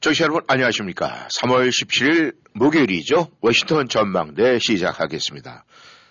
[0.00, 1.28] 청취자 여러분 안녕하십니까?
[1.28, 3.28] 3월 17일 목요일이죠.
[3.42, 5.66] 워싱턴 전망대 시작하겠습니다.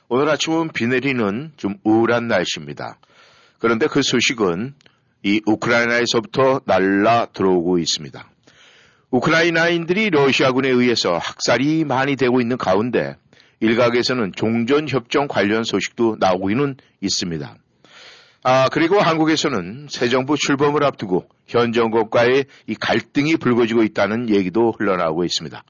[0.09, 2.99] 오늘 아침은 비 내리는 좀 우울한 날씨입니다.
[3.57, 4.75] 그런데 그 소식은
[5.23, 8.29] 이 우크라이나에서부터 날라 들어오고 있습니다.
[9.09, 13.15] 우크라이나인들이 러시아군에 의해서 학살이 많이 되고 있는 가운데
[13.59, 17.55] 일각에서는 종전협정 관련 소식도 나오고는 있습니다.
[18.43, 25.25] 아, 그리고 한국에서는 새 정부 출범을 앞두고 현 정권과의 이 갈등이 불거지고 있다는 얘기도 흘러나오고
[25.25, 25.61] 있습니다.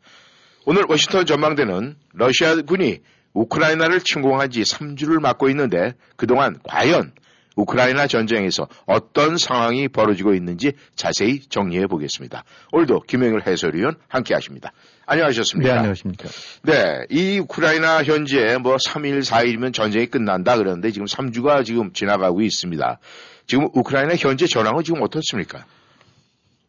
[0.65, 2.99] 오늘 워싱턴 전망대는 러시아군이
[3.33, 7.11] 우크라이나를 침공한 지 3주를 맞고 있는데 그동안 과연
[7.55, 12.43] 우크라이나 전쟁에서 어떤 상황이 벌어지고 있는지 자세히 정리해 보겠습니다.
[12.71, 14.71] 오늘도 김영일 해설위원 함께 하십니다.
[15.05, 15.71] 안녕하셨습니까?
[15.71, 16.29] 네, 안녕하십니까.
[16.63, 22.99] 네, 이 우크라이나 현재 뭐 3일, 4일이면 전쟁이 끝난다 그러는데 지금 3주가 지금 지나가고 있습니다.
[23.47, 25.65] 지금 우크라이나 현재 전황은 지금 어떻습니까?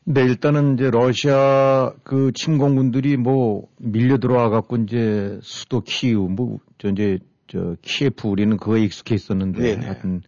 [0.04, 6.88] 네, 일단은 이제 러시아 그 침공군들이 뭐 밀려 들어와 갖고 이제 수도 키우 뭐 저
[6.88, 9.86] 이제 저 키예프 우리는 그거에 익숙해 있었는데 네네.
[9.86, 10.22] 하여튼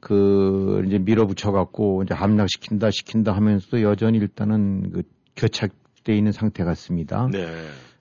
[0.00, 5.02] 그 이제 밀어붙여 갖고 이제 함락시킨다 시킨다 하면서도 여전히 일단은 그
[5.36, 7.28] 교착돼 있는 상태 같습니다.
[7.30, 7.46] 네.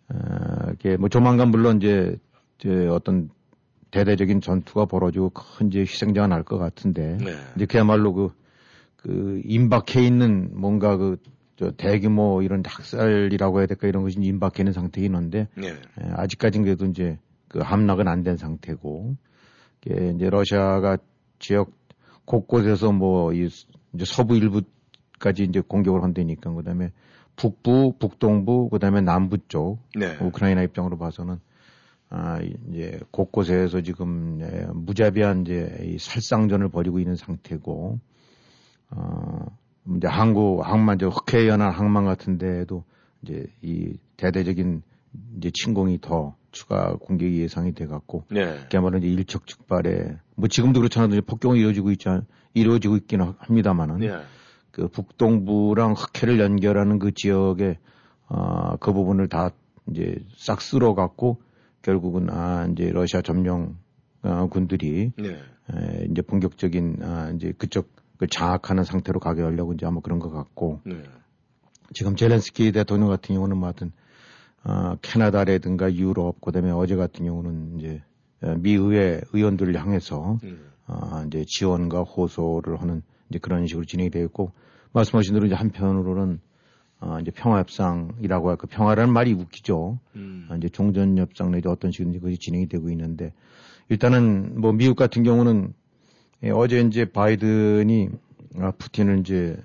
[0.09, 2.17] 어, 이게 뭐 조만간 물론 이제
[2.59, 3.29] 이제 어떤
[3.91, 7.35] 대대적인 전투가 벌어지고 큰 이제 희생자가 날 것 같은데 네.
[7.55, 8.31] 이제 그야말로 그,
[8.95, 11.17] 그 임박해 있는 뭔가 그
[11.59, 15.67] 저 대규모 이런 학살이라고 해야 될까 이런 것이 임박해 있는 상태에 있는데 네.
[16.01, 19.17] 예, 아직까지는 그래도 이제 그 함락은 안 된 상태고
[19.83, 20.97] 이게 이제 러시아가
[21.37, 21.71] 지역
[22.29, 23.49] 곳곳에서 뭐 이
[23.93, 26.91] 이제 서부 일부까지 이제 공격을 한다니까 그다음에
[27.35, 30.15] 북부, 북동부, 그다음에 남부 쪽 네.
[30.21, 31.39] 우크라이나 입장으로 봐서는
[32.09, 37.99] 아 이제 곳곳에서 지금 예, 무자비한 이제 이 살상전을 벌이고 있는 상태고
[38.91, 39.45] 어
[39.95, 42.83] 이제 항구 항만 저 흑해 연안 항만 같은데도
[43.23, 44.81] 이제 이 대대적인
[45.37, 48.59] 이제 침공이 더 추가 공격이 예상이 돼 갖고 네.
[48.69, 51.21] 그야말로 이제 일촉즉발에 뭐 지금도 그렇잖아요.
[51.21, 52.05] 폭격이 이루어지고 있지
[52.53, 54.21] 이루어지고 있기는 합니다만은 네.
[54.71, 57.77] 그 북동부랑 흑해를 연결하는 그 지역에
[58.27, 59.51] 어, 그 부분을 다
[59.89, 61.41] 이제 싹 쓸어 갖고
[61.81, 63.77] 결국은 아 이제 러시아 점령
[64.21, 65.29] 어, 군들이 네.
[65.29, 70.29] 에, 이제 본격적인 아 이제 그쪽 그 장악하는 상태로 가게 하려고 이제 아마 그런 것
[70.29, 71.01] 같고 네.
[71.93, 73.91] 지금 젤렌스키 대통령 같은 경우는 뭐 하여튼
[74.63, 78.01] 어, 캐나다라든가 유럽, 그 다음에 어제 같은 경우는 이제
[78.41, 80.69] 어, 미의회 의원들을 향해서 음.
[80.87, 84.51] 어, 이제 지원과 호소를 하는 이제 그런 식으로 진행이 되어 있고
[84.93, 86.39] 말씀하신 대로 이제 한편으로는
[87.01, 89.99] 어, 이제 평화협상이라고 할그 평화라는 말이 웃기죠.
[90.15, 90.47] 음.
[90.49, 93.33] 어, 이제 종전협상 내지 어떤 식으로 그것이 진행이 되고 있는데
[93.87, 95.73] 일단은 뭐 미국 같은 경우는
[96.43, 98.09] 예, 어제 이제 바이든이
[98.59, 99.57] 아, 푸틴을 이제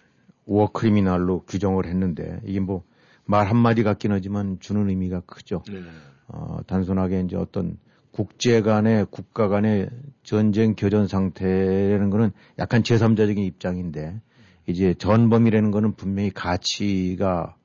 [0.46, 2.84] 워 크리미널로 규정을 했는데 이게 뭐
[3.26, 5.62] 말 한마디 같긴 하지만 주는 의미가 크죠.
[5.68, 5.82] 네.
[6.28, 7.78] 어, 단순하게 이제 어떤
[8.10, 9.88] 국제 간의 국가 간의
[10.22, 14.20] 전쟁 교전 상태라는 거는 약간 제3자적인 입장인데
[14.66, 17.56] 이제 전범이라는 거는 분명히 가치가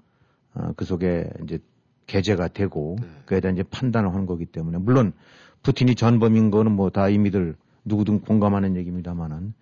[0.54, 1.60] 어, 그 속에 이제
[2.08, 3.08] 개재가 되고 네.
[3.26, 5.14] 그에 대한 이제 판단을 하는 거기 때문에 물론
[5.62, 7.56] 푸틴이 전범인 거는 뭐 다 이미들
[7.86, 9.54] 누구든 공감하는 얘기입니다만은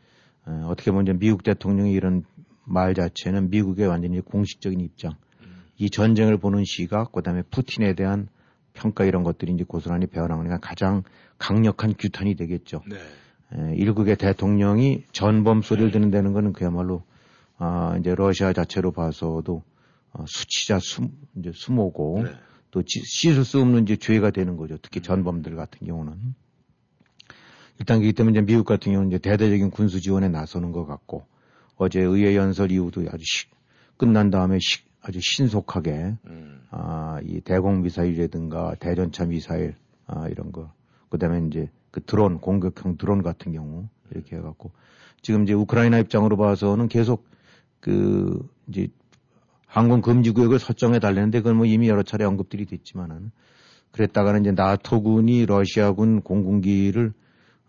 [0.45, 2.23] 어, 어떻게 보면 이제 미국 대통령이 이런
[2.63, 5.13] 말 자체는 미국의 완전히 공식적인 입장
[5.77, 8.27] 이 전쟁을 보는 시각, 그 다음에 푸틴에 대한
[8.73, 11.03] 평가 이런 것들이 이제 고스란히 배워나가니까 가장
[11.37, 12.83] 강력한 규탄이 되겠죠.
[12.87, 12.97] 네.
[13.53, 15.93] 에, 일국의 대통령이 전범 소리를 네.
[15.93, 17.03] 듣는 다는 거는 그야말로
[17.57, 19.63] 아, 이제 러시아 자체로 봐서도
[20.13, 22.31] 어, 수치자 수, 이제 수모고 네.
[22.71, 24.77] 또 지, 씻을 수 없는 이제 죄가 되는 거죠.
[24.81, 25.03] 특히 음.
[25.03, 26.35] 전범들 같은 경우는.
[27.79, 31.25] 일단 그렇기 때문에 이제 미국 같은 경우는 이제 대대적인 군수 지원에 나서는 것 같고
[31.75, 33.45] 어제 의회 연설 이후도 아주 시,
[33.97, 36.61] 끝난 다음에 시, 아주 신속하게 음.
[36.69, 40.71] 아, 이 대공 미사일이라든가 대전차 미사일 아, 이런 거
[41.09, 44.71] 그다음에 이제 그 드론 공격형 드론 같은 경우 이렇게 해갖고
[45.21, 47.25] 지금 이제 우크라이나 입장으로 봐서는 계속
[47.79, 48.89] 그 이제
[49.65, 53.31] 항공 금지 구역을 설정해 달라는데 그건 뭐 이미 여러 차례 언급들이 됐지만은
[53.91, 57.13] 그랬다가는 이제 나토군이 러시아군 공군기를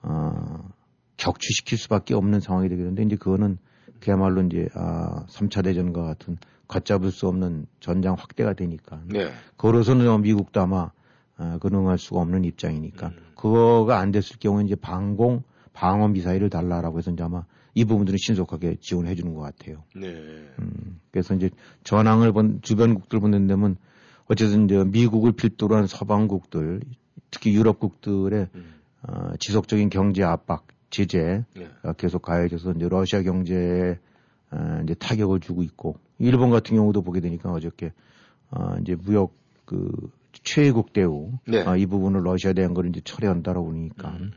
[0.03, 0.69] 어,
[1.17, 3.59] 격추시킬 수밖에 없는 상황이 되겠는데 이제 그거는
[4.01, 6.39] 그야말로 이제 아 3차 대전과 같은
[6.69, 9.01] 걷잡을 수 없는 전장 확대가 되니까.
[9.07, 9.31] 네.
[9.57, 10.91] 걸어서는 미국도 아마
[11.39, 13.09] 어, 근응할 수가 없는 입장이니까.
[13.09, 13.17] 음.
[13.35, 15.43] 그거가 안 됐을 경우에 이제 방공,
[15.73, 17.45] 방어 미사일을 달라라고 해서 이제 아마
[17.75, 19.85] 이 부분들은 신속하게 지원해 주는 것 같아요.
[19.95, 20.09] 네.
[20.59, 21.51] 음, 그래서 이제
[21.85, 23.77] 전황을 본 주변국들 보는 데면
[24.27, 26.81] 어쨌든 이제 미국을 필두로 한 서방국들,
[27.31, 28.75] 특히 유럽국들의 음.
[29.03, 31.69] 어, 지속적인 경제 압박, 제재 네.
[31.83, 33.99] 가 계속 가해져서 이제 러시아 경제에
[34.51, 37.93] 어, 이제 타격을 주고 있고 일본 같은 경우도 보게 되니까 어저께
[38.51, 39.35] 어, 이제 무역
[39.65, 39.91] 그
[40.33, 41.63] 최애국 대우 네.
[41.65, 44.33] 아, 이 부분을 러시아에 대한 걸 이제 철회한다라고 그러니까 음.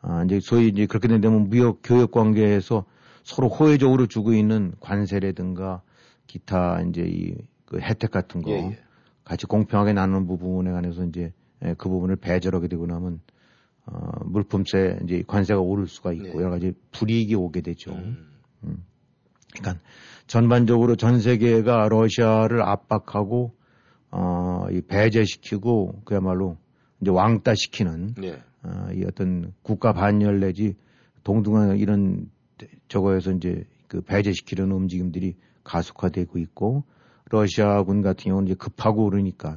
[0.00, 2.84] 아, 이제 소위 이제 그렇게 된다면 무역 교역 관계에서
[3.22, 5.82] 서로 호혜적으로 주고 있는 관세라든가
[6.26, 8.78] 기타 이제 이 그 혜택 같은 거 예, 예.
[9.24, 11.32] 같이 공평하게 나누는 부분에 관해서 이제
[11.64, 13.20] 예, 그 부분을 배절하게 되고 나면
[13.86, 16.34] 어, 물품세 이제 관세가 오를 수가 있고 네.
[16.34, 17.92] 여러 가지 불이익이 오게 되죠.
[17.92, 18.84] 음.
[19.52, 19.82] 그러니까
[20.26, 23.54] 전반적으로 전 세계가 러시아를 압박하고
[24.10, 26.56] 어, 이 배제시키고 그야말로
[27.00, 28.42] 이제 왕따시키는 네.
[28.62, 30.76] 어, 이 어떤 국가 반열 내지
[31.24, 32.30] 동등한 이런
[32.88, 36.84] 저거에서 이제 그 배제시키려는 움직임들이 가속화되고 있고
[37.30, 39.56] 러시아군 같은 경우는 이제 급하고 그러니까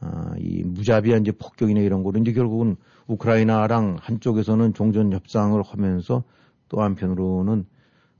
[0.00, 2.76] 어, 이 무자비한 이제 폭격이나 이런 거로 이제 결국은
[3.06, 6.24] 우크라이나랑 한쪽에서는 종전 협상을 하면서
[6.68, 7.66] 또 한편으로는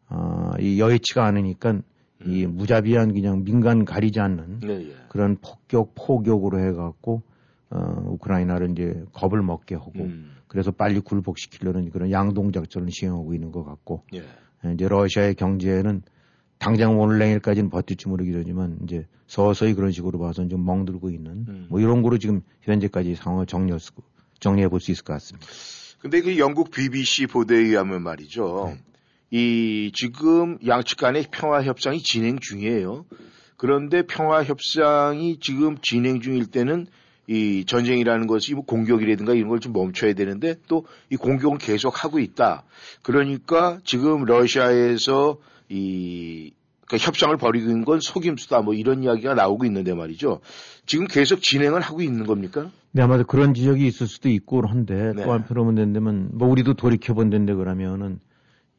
[0.09, 1.81] 어, 이 여의치가 않으니까
[2.25, 4.89] 이 무자비한 그냥 민간 가리지 않는 네.
[4.89, 4.95] 예.
[5.09, 7.23] 그런 폭격 포격으로 해갖고
[7.71, 10.33] 어, 우크라이나를 이제 겁을 먹게 하고 음.
[10.47, 14.25] 그래서 빨리 굴복시키려는 그런 양동 작전을 시행하고 있는 것 같고 예.
[14.73, 16.03] 이제 러시아의 경제는
[16.59, 21.67] 당장 오늘 내일까지는 버틸지 모르겠지만 이제 서서히 그런 식으로 봐서 좀 멍들고 있는 음.
[21.69, 23.93] 뭐 이런 거로 지금 현재까지 상황을 정리할 수,
[24.41, 25.47] 정리해 볼 수 있을 것 같습니다.
[25.99, 28.73] 근데 그 영국 BBC 보도에 의하면 말이죠.
[28.75, 28.81] 네.
[29.31, 33.07] 이 지금 양측 간의 평화 협상이 진행 중이에요.
[33.57, 36.87] 그런데 평화 협상이 지금 진행 중일 때는
[37.29, 42.19] 이 전쟁이라는 것이 뭐 공격이라든가 이런 걸 좀 멈춰야 되는데 또 이 공격은 계속 하고
[42.21, 42.65] 있다.
[43.03, 45.39] 그러니까 지금 러시아에서
[45.69, 46.53] 이
[46.87, 50.41] 그러니까 협상을 벌이고 있는 건 속임수다 뭐 이런 이야기가 나오고 있는데 말이죠.
[50.87, 52.71] 지금 계속 진행을 하고 있는 겁니까?
[52.93, 55.25] 네, 아마도 그런 지적이 있을 수도 있고 한데 네.
[55.25, 58.21] 또 한편으로 된다면 뭐 우리도 돌이켜 본다는데 그러면은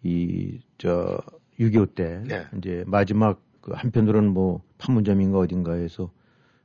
[0.07, 1.19] 이 저
[1.59, 2.45] 6.25때 네.
[2.57, 6.11] 이제 마지막 그 한편으로는 뭐 판문점인가 어딘가에서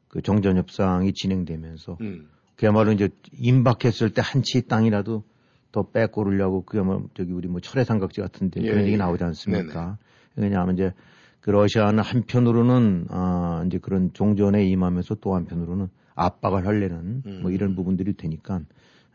[0.08, 2.28] 그 정전 협상이 진행되면서 음.
[2.56, 5.24] 그야말로 이제 임박했을 때 한치 땅이라도
[5.72, 8.96] 더 빼고르려고 그야말로 저기 우리 뭐 철의 삼각지 같은데 예, 그런 얘기 예.
[8.98, 9.96] 나오지 않습니까?
[10.36, 10.92] 왜냐하면 이제
[11.40, 17.54] 그 러시아는 한편으로는 아 이제 그런 종전에 임하면서 또 한편으로는 압박을 하려는 뭐 음.
[17.54, 18.60] 이런 부분들이 되니까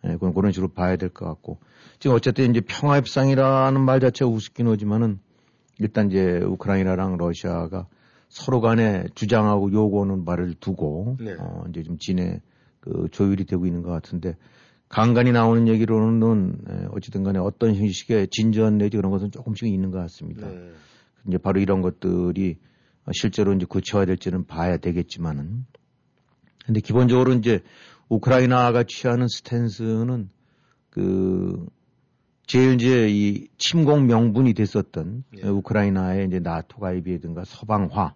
[0.07, 1.59] 예, 그건 그런 식으로 봐야 될 것 같고
[2.00, 5.19] 지금 어쨌든 이제 평화협상이라는 말 자체가 우습긴 하지만은
[5.80, 7.88] 일단 이제 우크라이나랑 러시아가
[8.30, 11.36] 서로 간에 주장하고 요구하는 말을 두고 네.
[11.39, 12.42] 어 이제 좀 진행
[12.80, 14.36] 그 조율이 되고 있는 것 같은데
[14.89, 20.00] 간간히 나오는 얘기로는 에, 어쨌든 간에 어떤 형식의 진전 내지 그런 것은 조금씩 있는 것
[20.00, 20.48] 같습니다.
[20.48, 20.71] 네.
[21.27, 22.57] 이제 바로 이런 것들이
[23.06, 25.65] 어, 실제로 이제 구체화될지는 봐야 되겠지만은
[26.65, 27.62] 근데 기본적으로 이제
[28.09, 30.30] 우크라이나가 취하는 스탠스는
[30.89, 31.68] 그
[32.45, 35.48] 제일 이제 이 침공 명분이 됐었던 예.
[35.48, 38.13] 우크라이나의 이제 나토 가입이든가 서방화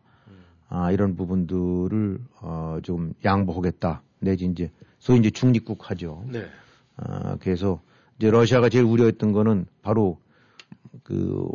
[0.69, 6.23] 아, 이런 부분들을 어, 좀 양보하겠다 내지 이제 소위 이제 중립국하죠.
[6.31, 6.45] 네.
[6.95, 7.81] 아, 그래서
[8.18, 10.18] 이제 러시아가 제일 우려했던 거는 바로
[11.04, 11.45] 그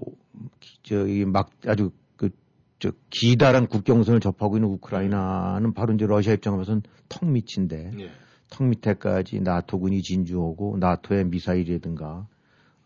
[0.82, 7.92] 저기 막 아주 그저 기다란 국경선을 접하고 있는 우크라이나는 바로 이제 러시아 입장에서는 턱 밑인데
[7.98, 8.10] 예.
[8.50, 12.26] 턱 밑에까지 나토군이 진주하고 나토의 미사일이라든가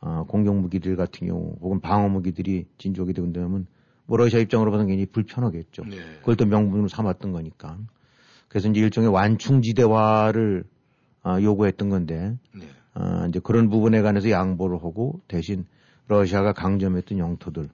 [0.01, 3.67] 어, 공격 무기들 같은 경우 혹은 방어 무기들이 진주하게 되면
[4.07, 5.85] 뭐 러시아 입장으로 봐서는 굉장히 불편하겠죠.
[5.85, 5.97] 네.
[6.21, 7.79] 그걸 또 명분으로 삼았던 거니까.
[8.49, 10.65] 그래서 이제 일종의 완충지대화를
[11.23, 12.67] 아, 요구했던 건데 네.
[12.95, 15.67] 아, 이제 그런 부분에 관해서 양보를 하고 대신
[16.09, 17.69] 러시아가 강점했던 영토들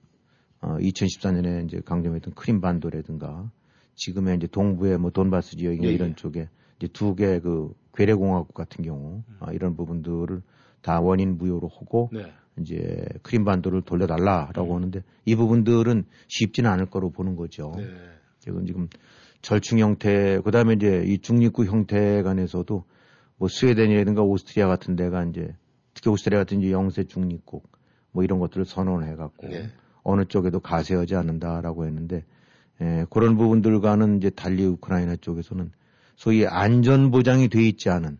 [0.61, 3.49] 어, 2014년에 이제 강점했던 크림반도라든가
[3.95, 6.15] 지금의 이제 동부의 뭐 돈바스 지역이나 예, 이런 예.
[6.15, 10.41] 쪽에 이제 두 개 그 괴뢰공화국 같은 경우 아, 이런 부분들을
[10.81, 12.31] 다 원인 무효로 하고 네.
[12.59, 17.73] 이제 크림반도를 돌려달라라고 하는데 이 부분들은 쉽지는 않을 거로 보는 거죠.
[17.75, 17.85] 네.
[18.39, 18.87] 지금 지금
[19.41, 22.83] 절충 형태, 그 다음에 이제 이 중립국 형태 간에서도
[23.37, 25.55] 뭐 스웨덴이라든가 오스트리아 같은 데가 이제
[25.93, 27.69] 특히 오스트리아 같은 이제 영세 중립국
[28.11, 29.69] 뭐 이런 것들을 선언을 해갖고 네.
[30.03, 32.23] 어느 쪽에도 가세하지 않는다라고 했는데
[32.81, 35.71] 에, 그런 부분들과는 이제 달리 우크라이나 쪽에서는
[36.17, 38.17] 소위 안전 보장이 돼 있지 않은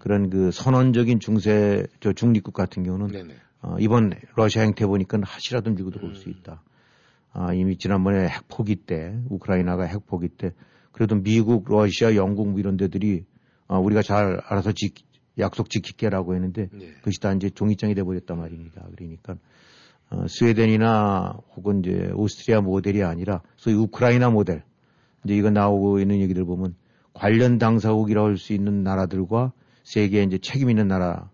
[0.00, 3.34] 그런 그 선언적인 중세 저 중립국 같은 경우는 네네.
[3.62, 6.62] 어, 이번 러시아 행태 보니까 하시라도 밀고 들어올 수 있다.
[7.32, 10.52] 아, 이미 지난번에 핵 포기 때, 우크라이나가 핵 포기 때,
[10.92, 13.24] 그래도 미국, 러시아, 영국 뭐 이런 데들이
[13.66, 14.92] 아, 우리가 잘 알아서 지,
[15.38, 16.92] 약속 지킬게라고 했는데 네.
[16.98, 18.86] 그것이 다 이제 종이장이 돼버렸단 말입니다.
[18.94, 19.36] 그러니까
[20.10, 24.62] 어, 스웨덴이나 혹은 이제 오스트리아 모델이 아니라 소위 우크라이나 모델
[25.24, 26.76] 이제 이거 나오고 있는 얘기들 보면
[27.14, 29.52] 관련 당사국이라고 할수 있는 나라들과
[29.84, 31.30] 세계에 이제 책임 있는 나라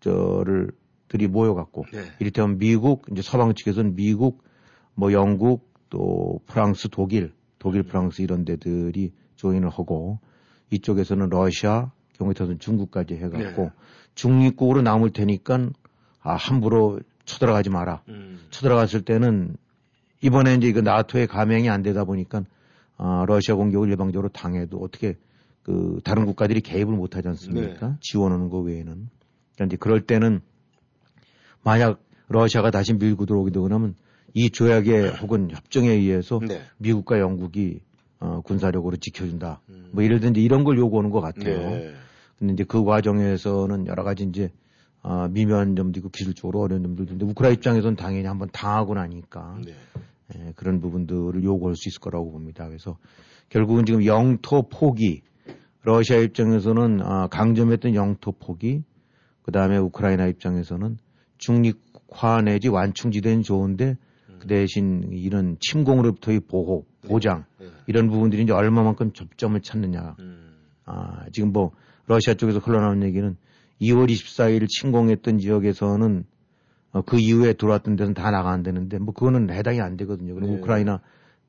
[0.00, 0.70] 저를
[1.08, 2.04] 들이 모여갖고 네.
[2.20, 4.44] 이를테면 미국 이제 서방 측에서는 미국
[4.94, 7.86] 뭐 영국 또 프랑스 독일 독일 음.
[7.86, 10.18] 프랑스 이런 데들이 조인을 하고
[10.70, 13.70] 이쪽에서는 러시아 경우에 따라서는 중국까지 해갖고 네.
[14.14, 15.70] 중립국으로 남을 테니까
[16.20, 18.02] 아 함부로 쳐들어가지 마라.
[18.08, 18.40] 음.
[18.50, 19.56] 쳐들어갔을 때는
[20.20, 22.44] 이번에 이제 이거 나토에 가맹이 안 되다 보니까
[22.96, 25.16] 아, 러시아 공격을 일방적으로 당해도 어떻게
[25.62, 27.88] 그 다른 국가들이 개입을 못 하지 않습니까?
[27.88, 27.94] 네.
[28.00, 29.08] 지원하는 거 외에는.
[29.54, 30.40] 그러니까 이제 그럴 때는
[31.62, 33.94] 만약 러시아가 다시 밀고 들어오게 되고 나면
[34.34, 36.60] 이 조약에 혹은 협정에 의해서 네.
[36.78, 37.80] 미국과 영국이
[38.20, 39.60] 어, 군사력으로 지켜준다.
[39.68, 39.90] 음.
[39.92, 41.70] 뭐 이럴 든지 이런 걸 요구하는 것 같아요.
[41.70, 41.94] 네.
[42.38, 44.50] 근데 이제 그 과정에서는 여러 가지 이제
[45.02, 49.74] 어, 미묘한 점도 있고 기술적으로 어려운 점들도 있는데 우크라 입장에서는 당연히 한번 당하고 나니까 네.
[50.34, 52.66] 예, 그런 부분들을 요구할 수 있을 거라고 봅니다.
[52.66, 52.96] 그래서
[53.48, 55.22] 결국은 지금 영토 포기
[55.82, 58.82] 러시아 입장에서는 아, 강점했던 영토 포기
[59.42, 60.96] 그 다음에 우크라이나 입장에서는
[61.38, 63.96] 중립화 내지 완충지대는 좋은데
[64.30, 64.38] 음.
[64.40, 67.08] 그 대신 이런 침공으로부터의 보호 네.
[67.08, 67.66] 보장 네.
[67.66, 67.72] 네.
[67.86, 70.16] 이런 부분들이 이제 얼마만큼 접점을 찾느냐.
[70.20, 70.54] 음.
[70.86, 71.72] 아, 지금 뭐
[72.06, 73.36] 러시아 쪽에서 흘러나온 얘기는
[73.80, 76.24] 2월 24일 침공했던 지역에서는
[76.94, 80.34] 어, 그 이후에 들어왔던 데는 다 나가 안 되는데 뭐 그거는 해당이 안 되거든요.
[80.34, 80.58] 그리고 네.
[80.58, 81.00] 우크라이나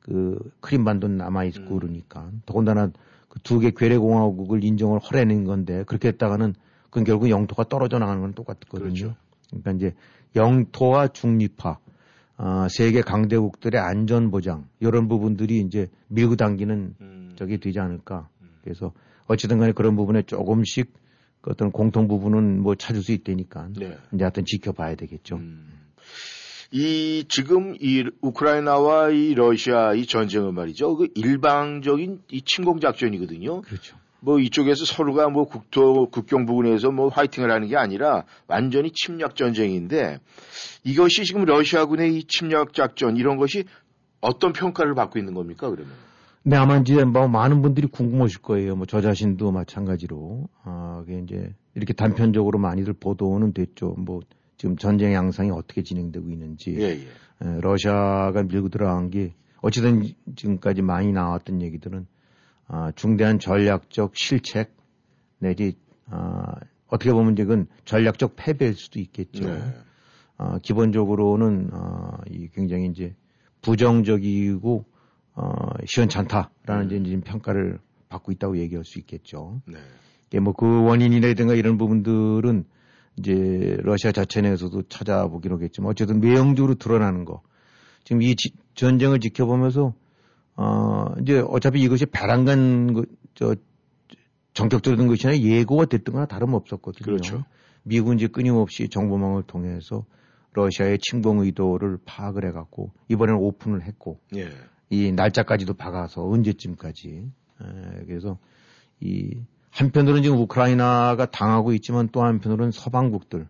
[0.02, 1.80] 그 크림반도는 남아 있고 음.
[1.80, 2.88] 그러니까 더군다나
[3.30, 8.22] 그 두 개 괴뢰 공화국을 인정을 허래낸 건데 그렇게 했다가는 그건 결국 영토가 떨어져 나가는
[8.22, 8.94] 건 똑같거든요.
[8.94, 9.16] 그렇죠.
[9.50, 9.94] 그러니까 이제
[10.36, 11.78] 영토와 중립화,
[12.38, 17.34] 어, 세계 강대국들의 안전 보장 이런 부분들이 이제 밀고 당기는 음.
[17.36, 18.30] 적이 되지 않을까.
[18.42, 18.50] 음.
[18.64, 18.94] 그래서
[19.28, 20.94] 어찌든 간에 그런 부분에 조금씩
[21.46, 23.70] 그 어떤 공통 부분은 뭐 찾을 수 있다니까.
[23.78, 23.96] 네.
[24.12, 25.36] 이제 하여튼 지켜봐야 되겠죠.
[25.36, 25.70] 음.
[26.72, 30.98] 이 지금 이 우크라이나와 이 러시아 이 전쟁은 말이죠.
[30.98, 33.62] 그 일방적인 이 침공 작전이거든요.
[33.62, 33.96] 그렇죠.
[34.22, 40.18] 뭐 이쪽에서 서로가 뭐 국토 국경 부근에서 뭐 화이팅을 하는 게 아니라 완전히 침략 전쟁인데
[40.84, 43.66] 이것이 지금 러시아군의 이 침략 작전 이런 것이
[44.20, 45.94] 어떤 평가를 받고 있는 겁니까 그러면?
[46.48, 48.75] 네, 아마 이제 뭐 많은 분들이 궁금하실 거예요.
[48.75, 50.48] 뭐 저 자신도 마찬가지로.
[50.64, 53.96] 아, 그게 이제 이렇게 단편적으로 많이들 보도는 됐죠.
[53.98, 54.22] 뭐
[54.58, 56.75] 지금 전쟁 양상이 어떻게 진행되고 있는지.
[56.78, 57.48] 예, 예.
[57.48, 60.04] 에, 러시아가 밀고 들어간 게 어찌든
[60.36, 62.06] 지금까지 많이 나왔던 얘기들은
[62.68, 64.75] 아, 중대한 전략적 실책
[65.40, 65.75] 내지
[66.12, 66.54] 아,
[66.88, 69.50] 어떻게 보면 이건 전략적 패배일 수도 있겠죠.
[69.50, 69.60] 네.
[70.38, 73.16] 아, 기본적으로는 아, 이 굉장히 이제
[73.64, 74.86] 부정적이고
[75.36, 75.51] 어,
[75.86, 77.06] 시원찮다라는 음.
[77.06, 79.62] 이제 평가를 받고 있다고 얘기할 수 있겠죠.
[79.65, 80.39] 네.
[80.39, 82.65] 뭐그 원인이라든가 이런 부분들은
[83.18, 87.42] 이제 러시아 자체 내에서도 찾아보기로 하겠지만 어쨌든 내용적으로 드러나는 거.
[88.04, 89.94] 지금 이 지, 전쟁을 지켜보면서
[90.58, 93.56] 어 이제 어차피 이것이 배란간 그, 저
[94.54, 97.06] 전격적인 것이 아니라 예고가 됐던 거나 다름없었거든요.
[97.06, 97.46] 그렇죠.
[97.84, 100.06] 미군 이제 끊임없이 정보망을 통해서
[100.54, 104.50] 러시아의 침공 의도를 파악을 해갖고 이번에는 오픈을 했고 예.
[104.89, 107.32] 이 날짜까지도 박아서 언제쯤까지.
[107.62, 108.38] 에, 그래서
[109.00, 113.48] 이 한편으로는 지금 우크라이나가 당하고 있지만 또 한편으로는 서방국들,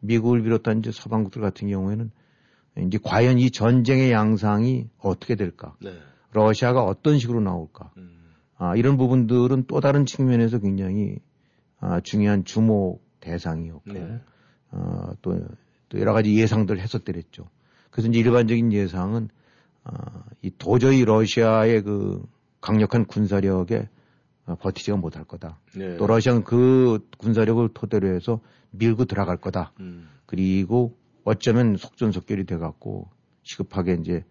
[0.00, 2.10] 미국을 비롯한 이제 서방국들 같은 경우에는
[2.86, 5.76] 이제 과연 이 전쟁의 양상이 어떻게 될까?
[5.80, 5.92] 네.
[6.32, 7.92] 러시아가 어떤 식으로 나올까?
[7.96, 8.18] 음.
[8.56, 11.18] 아, 이런 부분들은 또 다른 측면에서 굉장히
[11.80, 14.20] 아, 중요한 주목 대상이었고, 네.
[14.70, 15.38] 아, 또,
[15.88, 17.48] 또 여러 가지 예상들 했었더랬죠.
[17.90, 19.37] 그래서 이제 일반적인 예상은 어,
[20.42, 22.22] 이 도저히 러시아의 그
[22.60, 23.88] 강력한 군사력에
[24.46, 25.58] 어, 버티지가 못할 거다.
[25.76, 25.96] 네.
[25.96, 28.40] 또 러시아는 그 군사력을 토대로 해서
[28.70, 29.72] 밀고 들어갈 거다.
[29.80, 30.08] 음.
[30.26, 33.08] 그리고 어쩌면 속전속결이 돼갖고
[33.42, 34.24] 시급하게 이제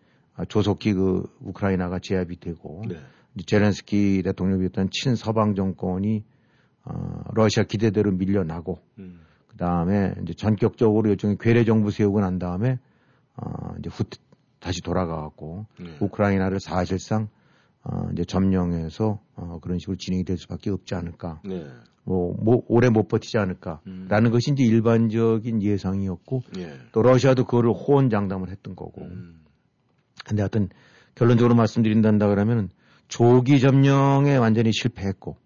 [0.50, 2.98] 조속히 그 우크라이나가 제압이 되고 네.
[3.46, 6.24] 제렌스키 대통령이 비롯한 친서방 정권이
[6.86, 9.22] 어, 러시아 기대대로 밀려나고 음.
[9.48, 12.80] 그 다음에 이제 전격적으로 일종의 괴뢰 정부 세우고 난 다음에
[13.36, 14.04] 어, 이제 후,
[14.68, 15.96] 다시 돌아가갖고 네.
[16.02, 17.30] 우크라이나를 사실상
[17.84, 21.40] 어, 이제 점령해서 어, 그런 식으로 진행이 될 수밖에 없지 않을까.
[21.46, 21.66] 네.
[22.04, 24.32] 뭐, 뭐 오래 못 버티지 않을까라는 음.
[24.32, 26.78] 것이 이제 일반적인 예상이었고 네.
[26.92, 29.04] 또 러시아도 그거를 호언장담을 했던 거고.
[29.04, 29.46] 음.
[30.26, 30.68] 근데 하여튼
[31.16, 32.70] 결론적으로 말씀드린다 그러면
[33.08, 35.38] 조기 점령에 완전히 실패했고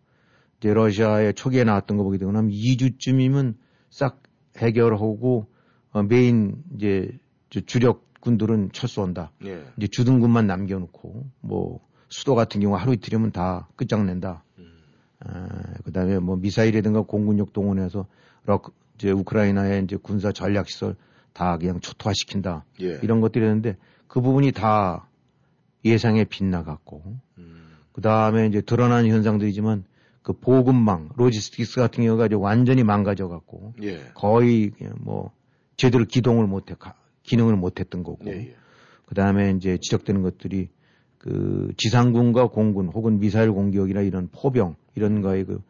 [0.57, 3.53] 이제 러시아의 초기에 나왔던 거 보게 되고 나면 2주쯤이면
[3.91, 4.23] 싹
[4.57, 5.45] 해결하고
[5.91, 7.11] 어, 메인 이제
[7.67, 9.31] 주력 군들은 철수한다.
[9.43, 9.63] 예.
[9.77, 14.43] 이제 주둔군만 남겨놓고 뭐 수도 같은 경우 하루 이틀이면 다 끝장낸다.
[14.59, 14.71] 음.
[15.19, 18.07] 아, 그다음에 뭐 미사일이든가 공군력 동원해서
[18.45, 20.95] 럭 이제 우크라이나의 이제 군사 전략 시설
[21.33, 22.65] 다 그냥 초토화시킨다.
[22.81, 22.99] 예.
[23.03, 23.75] 이런 것들이 있는데
[24.07, 25.07] 그 부분이 다
[25.83, 27.03] 예상에 빗나갔고
[27.39, 27.71] 음.
[27.93, 29.83] 그다음에 이제 드러난 현상들이지만
[30.21, 34.11] 그 보급망 logistics 같은 경우가 이제 완전히 망가져 갖고 예.
[34.13, 35.31] 거의 뭐
[35.77, 38.31] 제대로 기동을 못해 가- 기능을 못했던 거고 예.
[38.31, 38.55] 예.
[39.05, 40.69] 그 다음에 이제 지적되는 것들이
[41.17, 45.61] 그 지상군과 공군 혹은 미사일 공격이나 이런 포병 이런 거의 그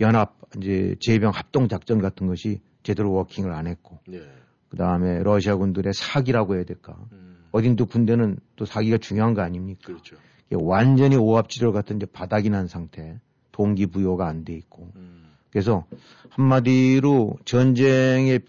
[0.00, 4.22] 연합 이제 제병 합동 작전 같은 것이 제대로 working을 안 했고 예.
[4.68, 7.46] 그 다음에 러시아 군들의 사기라고 해야 될까 음.
[7.52, 9.80] 어딘도 군대는 또 사기가 중요한 거 아닙니까?
[9.86, 10.16] 그렇죠.
[10.52, 13.18] 완전히 오합지졸 같은 이제 바닥이 난 상태
[13.52, 15.28] 동기부여가 안 돼 있고 음.
[15.50, 15.84] 그래서
[16.30, 18.40] 한마디로 전쟁에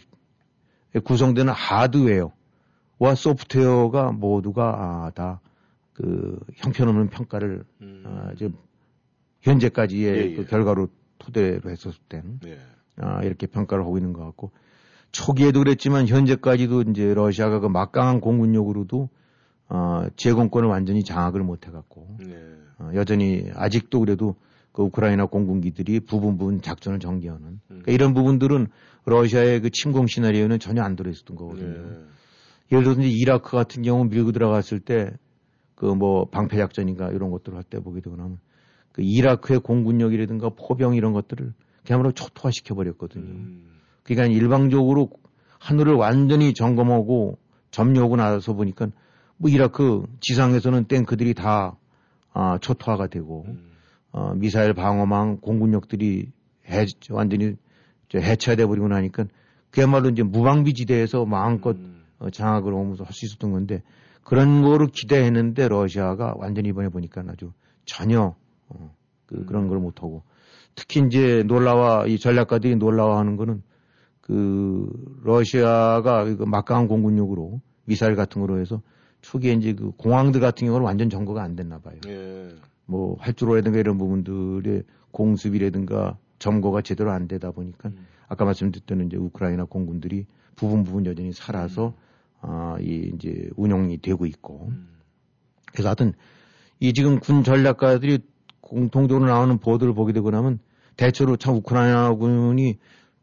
[1.03, 2.31] 구성되는 하드웨어
[2.99, 8.03] 와 소프트웨어가 모두가 아, 다그 형편없는 평가를 음.
[8.05, 8.55] 아, 지금
[9.41, 10.35] 현재까지의 예, 예.
[10.35, 12.59] 그 결과로 토대로 했었을 때는 예.
[12.97, 14.51] 아, 이렇게 평가를 하고 있는 것 같고
[15.11, 19.09] 초기에도 그랬지만 현재까지도 이제 러시아가 그 막강한 공군력으로도
[19.69, 22.35] 어, 제공권을 완전히 장악을 못 해갖고 예.
[22.79, 24.35] 어, 여전히 아직도 그래도
[24.73, 27.59] 그 우크라이나 공군기들이 부분 부분 작전을 전개하는 음.
[27.67, 28.67] 그러니까 이런 부분들은
[29.05, 32.09] 러시아의 그 침공 시나리오는 전혀 안 들어있었던 거거든요.
[32.71, 32.75] 예.
[32.75, 35.11] 예를 들어서 이라크 같은 경우 밀고 들어갔을 때
[35.79, 38.37] 그 뭐 방패 작전인가 이런 것들을 할 때 보게 되고 나면
[38.91, 41.53] 그 이라크의 공군력이라든가 포병 이런 것들을
[41.85, 43.23] 그야말로 초토화시켜 버렸거든요.
[43.23, 43.79] 음.
[44.03, 45.09] 그러니까 일방적으로
[45.59, 47.37] 하늘을 완전히 점검하고
[47.71, 48.89] 점유하고 나서 보니까
[49.37, 51.77] 뭐 이라크 지상에서는 탱크들이 다
[52.33, 53.71] 아, 초토화가 되고 음.
[54.11, 56.31] 어, 미사일 방어망 공군력들이
[56.67, 57.55] 해, 완전히
[58.09, 59.25] 저 해체돼 버리고 나니까
[59.71, 61.98] 그야말로 이제 무방비 지대에서 마음껏 음.
[62.19, 63.81] 어, 장악을 오면서 할 수 있었던 건데
[64.23, 67.51] 그런 거를 기대했는데 러시아가 완전히 이번에 보니까 아주
[67.85, 68.35] 전혀
[68.67, 68.95] 어,
[69.25, 70.23] 그, 그런 걸 못하고
[70.75, 73.63] 특히 이제 놀라워 이 전략가들이 놀라워하는 거는
[74.21, 74.87] 그
[75.23, 78.81] 러시아가 그 막강한 공군력으로 미사일 같은 거로 해서
[79.21, 81.95] 초기에 이제 그 공항들 같은 경우는 완전 점거가 안 됐나 봐요.
[82.07, 82.49] 예.
[82.85, 88.05] 뭐 활주로라든가 이런 부분들의 공습이라든가 점거가 제대로 안 되다 보니까 음.
[88.27, 91.93] 아까 말씀드렸던 이제 우크라이나 공군들이 부분 부분 여전히 살아서
[92.41, 94.87] 아, 이 이제 운영이 되고 있고 음.
[95.71, 96.13] 그래서 하여튼
[96.79, 98.19] 이 지금 군 전략가들이
[98.61, 100.59] 공통적으로 나오는 보도를 보게 되고 나면
[100.95, 102.77] 대체로 참 우크라이나군이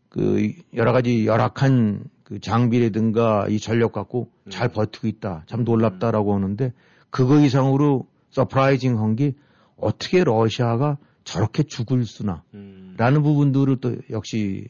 [0.08, 5.44] 그 여러 가지 열악한 그 장비라든가 이 전력 갖고 잘 버티고 있다.
[5.46, 6.72] 참 놀랍다라고 하는데
[7.10, 9.34] 그거 이상으로 surprising 한 게
[9.76, 12.94] 어떻게 러시아가 저렇게 죽을 쑤나 음.
[12.96, 14.68] 라는 부분들을 또 역시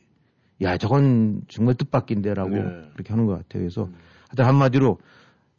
[0.62, 2.62] 야 저건 정말 뜻밖인데라고 네.
[2.94, 3.62] 그렇게 하는 것 같아요.
[3.62, 3.94] 그래서 음.
[4.36, 4.98] 하여튼 한마디로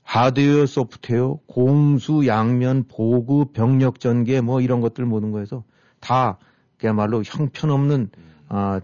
[0.03, 5.63] 하드웨어, 소프트웨어, 공수, 양면, 보급, 병력 전개 뭐 이런 것들 모든 거에서
[5.99, 6.37] 다
[6.77, 8.35] 그야말로 형편없는 음.
[8.47, 8.79] 아,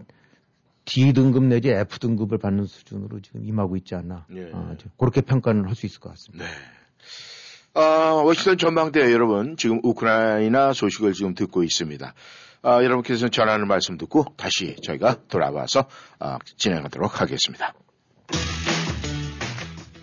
[0.84, 4.26] D 등급 내지 F 등급을 받는 수준으로 지금 임하고 있지 않나.
[4.34, 4.50] 예.
[4.52, 6.44] 아, 저- 그렇게 평가는 할수 있을 것 같습니다.
[6.44, 6.50] 네.
[7.74, 7.80] 아,
[8.24, 12.12] 워싱턴 전망대 여러분, 지금 우크라이나 소식을 지금 듣고 있습니다.
[12.62, 15.86] 아, 여러분께서 전하는 말씀 듣고 다시 저희가 돌아와서
[16.18, 17.72] 아, 진행하도록 하겠습니다.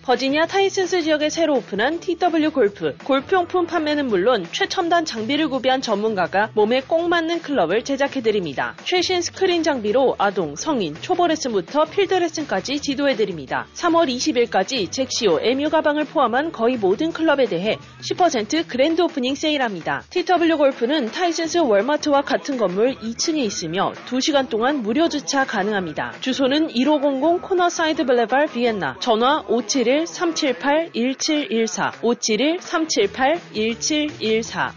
[0.02, 2.96] 버지니아 타이슨스 지역에 새로 오픈한 TW 골프.
[3.04, 8.74] 골프용품 판매는 물론 최첨단 장비를 구비한 전문가가 몸에 꼭 맞는 클럽을 제작해드립니다.
[8.82, 13.68] 최신 스크린 장비로 아동, 성인, 초보 레슨부터 필드 레슨까지 지도해드립니다.
[13.74, 20.02] 3월 20일까지 젝시오 MU 가방을 포함한 거의 모든 클럽에 대해 10% grand opening 세일합니다.
[20.10, 26.14] TW 골프는 타이슨스 월마트와 같은 건물 2층에 있으며 2시간 동안 무료 주차 가능합니다.
[26.20, 28.96] 주소는 1500 Cornerside Boulevard 비엔나.
[28.98, 29.44] 전화
[29.92, 31.92] 571-378-1714.
[32.02, 34.70] 571-378-1714.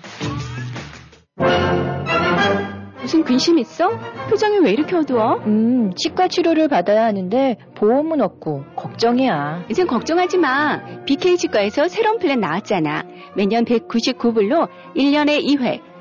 [3.02, 3.90] 무슨 근심 있어?
[4.30, 5.36] 표정이 왜 이렇게 어두워?
[5.46, 9.66] 음, 치과 치료를 받아야 하는데 보험은 없고 걱정이야.
[9.70, 10.82] 이젠 걱정하지 마.
[11.06, 13.04] BK 치과에서 새로운 플랜 나왔잖아.
[13.38, 15.82] 매년 199불로 1년에 2회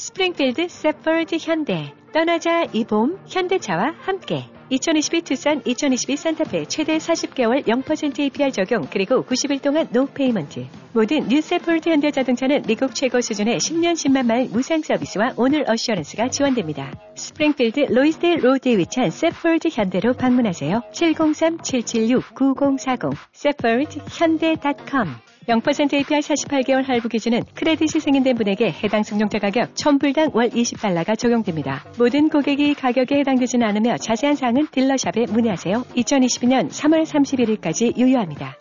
[0.00, 8.18] 스프링필드 세퍼드 현대 떠나자 이 봄 현대차와 함께 2022 투싼, 2022 산타페 최대 40개월 0%
[8.18, 10.64] APR 적용 그리고 90일 동안 no payment.
[10.94, 16.90] 모든 new 세퍼드 현대자동차는 미국 최고 수준의 10년 10만 마일 무상 서비스와 owner assurance가 지원됩니다.
[17.16, 20.80] 스프링필드 로이스데일 로드에 위치한 세퍼드 현대로 방문하세요.
[20.92, 25.08] 703-776-9040 세퍼드 현대.com
[25.50, 31.84] 0% APR 48개월 할부 기준은 크레딧이 승인된 분에게 해당 승용차 가격 1000불당 월 20달러가 적용됩니다.
[31.98, 35.82] 모든 고객이 가격에 해당되지는 않으며 자세한 사항은 딜러샵에 문의하세요.
[35.96, 38.56] 2022년 3월 31일까지 유효합니다.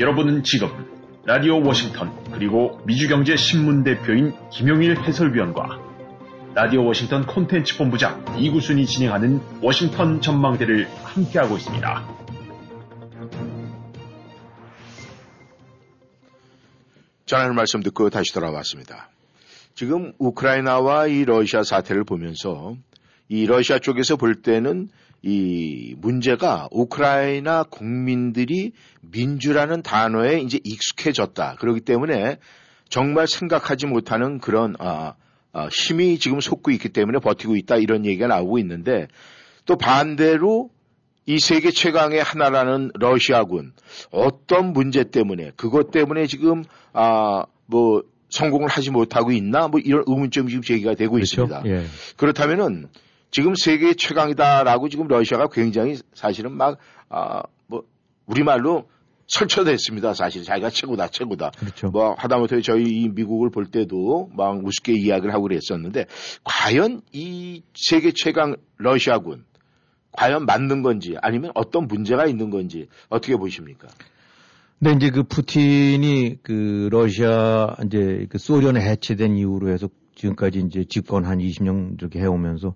[0.00, 0.68] 여러분은 지금
[1.26, 5.83] 라디오 워싱턴 그리고 미주경제 신문 대표인 김용일 해설위원과
[6.54, 12.08] 라디오 워싱턴 콘텐츠 본부장 이구순이 진행하는 워싱턴 전망대를 함께하고 있습니다.
[17.26, 19.10] 전하는 말씀 듣고 다시 돌아왔습니다.
[19.74, 22.76] 지금 우크라이나와 이 러시아 사태를 보면서
[23.28, 24.90] 이 러시아 쪽에서 볼 때는
[25.22, 31.56] 이 문제가 우크라이나 국민들이 민주라는 단어에 이제 익숙해졌다.
[31.56, 32.38] 그렇기 때문에
[32.88, 35.14] 정말 생각하지 못하는 그런 아, 아,
[35.70, 39.08] 힘이 지금 솟고 있기 때문에 버티고 있다 이런 얘기가 나오고 있는데
[39.66, 40.70] 또 반대로
[41.26, 43.72] 이 세계 최강의 하나라는 러시아군
[44.10, 50.48] 어떤 문제 때문에 그것 때문에 지금 아 뭐 성공을 하지 못하고 있나 뭐 이런 의문점이
[50.48, 51.42] 지금 제기가 되고 그렇죠?
[51.44, 51.62] 있습니다.
[51.66, 51.84] 예.
[52.16, 52.88] 그렇다면은
[53.30, 57.84] 지금 세계 최강이다라고 지금 러시아가 굉장히 사실은 막, 아, 뭐,
[58.26, 58.88] 우리말로
[59.26, 60.14] 설쳐댔습니다.
[60.14, 61.50] 사실 자기가 최고다, 최고다.
[61.58, 61.88] 그렇죠.
[61.88, 66.06] 뭐, 하다못해 저희 이 미국을 볼 때도 막 우습게 이야기를 하고 그랬었는데,
[66.44, 69.44] 과연 이 세계 최강 러시아군,
[70.12, 73.88] 과연 맞는 건지, 아니면 어떤 문제가 있는 건지, 어떻게 보십니까?
[74.78, 81.24] 근데 이제 그 푸틴이 그 러시아 이제 그 소련에 해체된 이후로 해서 지금까지 이제 집권
[81.24, 82.74] 한 20년 이렇게 해오면서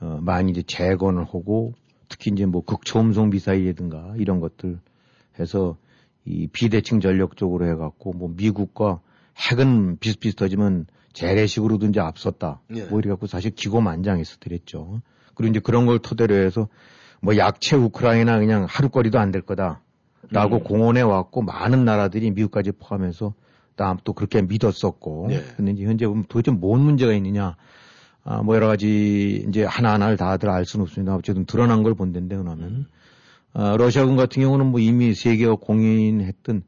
[0.00, 1.72] 어 많이 이제 재건을 하고
[2.08, 4.78] 특히 이제 뭐 극초음속 미사일이라든가 이런 것들
[5.38, 5.76] 해서
[6.26, 9.00] 이 비대칭 전력 쪽으로 해갖고 뭐 미국과
[9.50, 12.60] 핵은 비슷비슷하지만 재래식으로도 이제 앞섰다.
[12.74, 12.84] 예.
[12.84, 15.00] 뭐 이래갖고 사실 기고만장해서 드렸죠.
[15.34, 16.68] 그리고 이제 그런 걸 토대로 해서
[17.20, 19.80] 뭐 약체 우크라이나 그냥 하루거리도 안 될 거다.
[20.30, 20.64] 라고 음.
[20.64, 23.34] 공언해 왔고 많은 나라들이 미국까지 포함해서
[23.76, 25.26] 다음 또 그렇게 믿었었고.
[25.28, 25.44] 네.
[25.56, 27.56] 근데 이제 현재 보면 도대체 뭔 문제가 있느냐.
[28.24, 31.14] 아, 뭐 여러 가지 이제 하나하나를 다들 알 수는 없습니다.
[31.14, 32.86] 어쨌든 드러난 걸 본다는데 그러면
[33.58, 36.62] 아, 러시아군 같은 경우는 뭐 이미 세계가 공인했던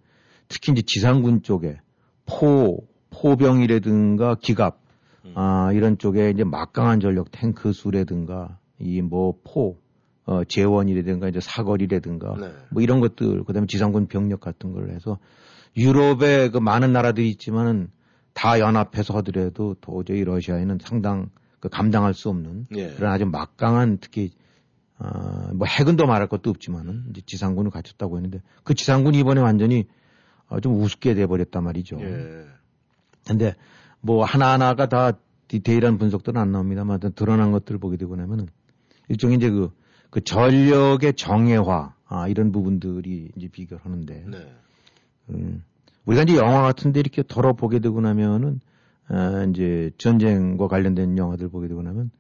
[0.49, 1.77] 특히 이제 지상군 쪽에
[2.25, 4.81] 포, 포병이라든가 기갑,
[5.35, 9.77] 아, 이런 쪽에 이제 막강한 전력 탱크 수라든가 이 뭐 포,
[10.25, 12.53] 어, 재원이라든가 이제 사거리라든가 네.
[12.71, 15.19] 뭐 이런 것들, 그 다음에 지상군 병력 같은 걸 해서
[15.77, 17.91] 유럽에 그 많은 나라들이 있지만은
[18.33, 21.29] 다 연합해서 하더라도 도저히 러시아에는 상당
[21.61, 22.89] 그 감당할 수 없는 예.
[22.95, 24.31] 그런 아주 막강한 특히
[24.99, 29.87] 어, 뭐 핵은 더 말할 것도 없지만은 지상군을 갖췄다고 했는데 그 지상군이 이번에 완전히
[30.49, 31.99] 어, 좀 우습게 돼버렸단 말이죠.
[32.01, 32.45] 예.
[33.27, 33.55] 근데
[34.01, 35.13] 뭐 하나하나가 다
[35.49, 38.47] 디테일한 분석들은 안 나옵니다만 하여튼 드러난 것들을 보게 되고 나면은
[39.09, 39.71] 일종의 이제 그,
[40.11, 44.53] 그 전력의 정예화 아, 이런 부분들이 이제 비교를 하는데 네.
[45.31, 45.63] 음,
[46.07, 48.61] 우리가 이제 영화 같은데 이렇게 덜어 보게 되고 나면은
[49.09, 52.11] 아, 이제 전쟁과 관련된 영화들 보게 되고 나면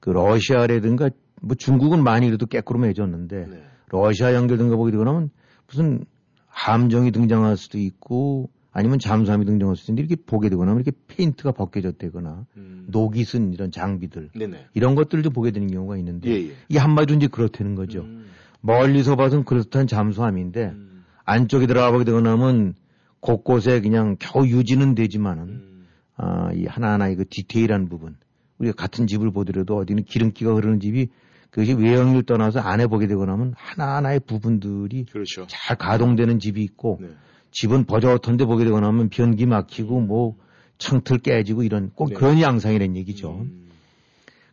[0.00, 1.10] 그 러시아라든가
[1.44, 3.62] 뭐 중국은 많이 그래도 깨꾸름해 졌는데 네.
[3.88, 5.30] 러시아 연결된 거 보게 되고 나면
[5.68, 6.04] 무슨
[6.46, 11.52] 함정이 등장할 수도 있고 아니면 잠수함이 등장할 수도 있는데 이렇게 보게 되고 나면 이렇게 페인트가
[11.52, 12.86] 벗겨졌다거나 음.
[12.88, 14.66] 녹이 쓴 이런 장비들 네네.
[14.74, 16.52] 이런 것들도 보게 되는 경우가 있는데 예, 예.
[16.68, 18.00] 이게 한마디로 이제 그렇다는 거죠.
[18.00, 18.26] 음.
[18.60, 21.04] 멀리서 봐서는 그렇다는 잠수함인데 음.
[21.24, 22.74] 안쪽에 들어가 보게 되고 나면
[23.20, 25.86] 곳곳에 그냥 겨우 유지는 되지만은 음.
[26.16, 28.16] 아, 이 하나하나의 그 디테일한 부분.
[28.58, 31.08] 우리가 같은 집을 보더라도 어디는 기름기가 흐르는 집이
[31.54, 35.46] 그것이 외형을 떠나서 안에 보게 되고 나면 하나하나의 부분들이 그렇죠.
[35.48, 37.10] 잘 가동되는 집이 있고 네.
[37.52, 40.36] 집은 버젓한데 보게 되고 나면 변기 막히고 뭐
[40.78, 42.16] 창틀 깨지고 이런 꼭 네.
[42.16, 43.36] 그런 양상이라는 얘기죠.
[43.42, 43.68] 음.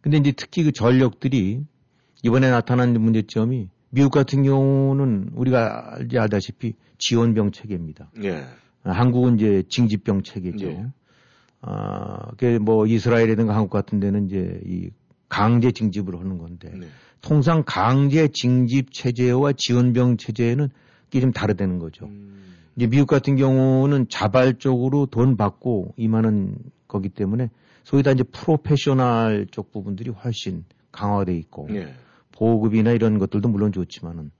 [0.02, 1.64] 근데 이제 특히 그 전력들이
[2.22, 8.12] 이번에 나타난 문제점이 미국 같은 경우는 우리가 알지 알다시피 지원병 체계입니다.
[8.24, 8.46] 예.
[8.84, 10.68] 아, 한국은 이제 징집병 체계죠.
[10.68, 10.86] 예.
[11.62, 14.92] 아, 그뭐 이스라엘이든가 한국 같은 데는 이제 이
[15.32, 16.88] 강제 징집을 하는 건데 네.
[17.22, 20.68] 통상 강제 징집 체제와 지원병 체제는
[21.08, 22.06] 이게 좀 다르다는 거죠.
[22.08, 22.54] 음.
[22.76, 26.56] 이제 미국 같은 경우는 자발적으로 돈 받고 임하는
[26.90, 27.50] 거기 때문에
[27.84, 31.94] 소위 다 이제 프로페셔널 쪽 부분들이 훨씬 강화돼 있고 예.
[32.34, 34.32] 보급이나 이런 것들도 물론 좋지만은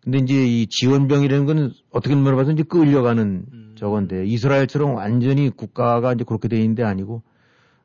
[0.00, 3.74] 근데 이제 이 지원병이라는 건 어떻게 물어봐서 이제 끌려가는 음.
[3.76, 7.22] 저건데 이스라엘처럼 완전히 국가가 이제 그렇게 돼 있는 데 아니고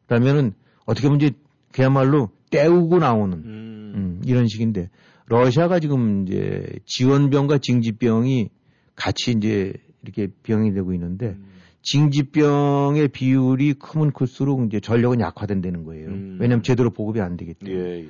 [0.08, 0.54] 그러면은
[0.86, 1.36] 어떻게 보면 이제
[1.72, 3.94] 그야말로 때우고 나오는 음.
[3.96, 4.90] 음, 이런 식인데
[5.28, 8.50] 러시아가 지금 이제 지원병과 징집병이
[8.96, 11.46] 같이 이제 이렇게 병이 되고 있는데 음.
[11.84, 16.10] 징집병의 비율이 크면 클수록 이제 전력은 약화된다는 거예요.
[16.10, 16.38] 음.
[16.40, 17.80] 왜냐하면 제대로 보급이 안 되기 때문에.
[17.80, 18.08] 예, 예.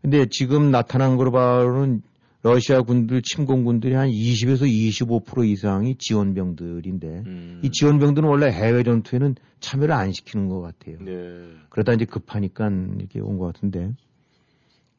[0.00, 2.02] 근데 지금 나타난 거로 봐로는
[2.42, 7.60] 러시아 군들, 침공군들이 한 20에서 25% 이상이 지원병들인데 음.
[7.62, 10.96] 이 지원병들은 원래 해외 전투에는 참여를 안 시키는 것 같아요.
[11.00, 11.12] 네.
[11.68, 13.90] 그러다 이제 급하니까 이렇게 온 것 같은데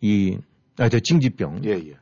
[0.02, 0.38] 이,
[0.78, 1.62] 아, 저 징집병.
[1.66, 1.96] 예, 예.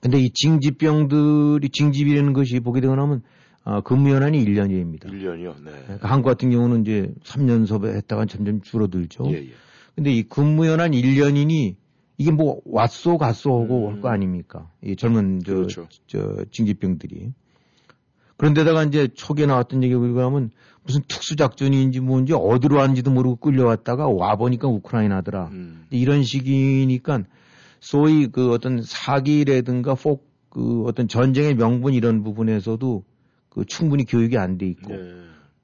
[0.00, 3.22] 근데 이 징집병들이 징집이라는 것이 보게 되고 나면
[3.64, 5.06] 아, 근무 연한이 1년입니다.
[5.06, 5.54] 1년이요.
[5.64, 5.70] 네.
[5.86, 9.24] 그러니까 한국 같은 경우는 이제 3년 섭외했다가 점점 줄어들죠.
[9.26, 9.48] 예, 예.
[9.96, 11.74] 근데 이 근무 연한 1년이니
[12.18, 13.94] 이게 뭐 왔소 갔소 하고 음.
[13.94, 14.68] 할거 아닙니까?
[14.82, 15.86] 이 젊은 저, 그렇죠.
[16.08, 17.32] 저 징집병들이.
[18.36, 20.50] 그런데다가 이제 초기에 나왔던 얘기가 뭐냐면
[20.84, 25.48] 무슨 특수작전인지 뭔지 어디로 왔는지도 모르고 끌려왔다가 와보니까 우크라이나더라.
[25.52, 25.86] 음.
[25.90, 27.24] 이런 식이니까
[27.80, 33.04] 소위 그 어떤 사기라든가 폭, 그 어떤 전쟁의 명분 이런 부분에서도
[33.48, 35.02] 그 충분히 교육이 안 돼 있고 네.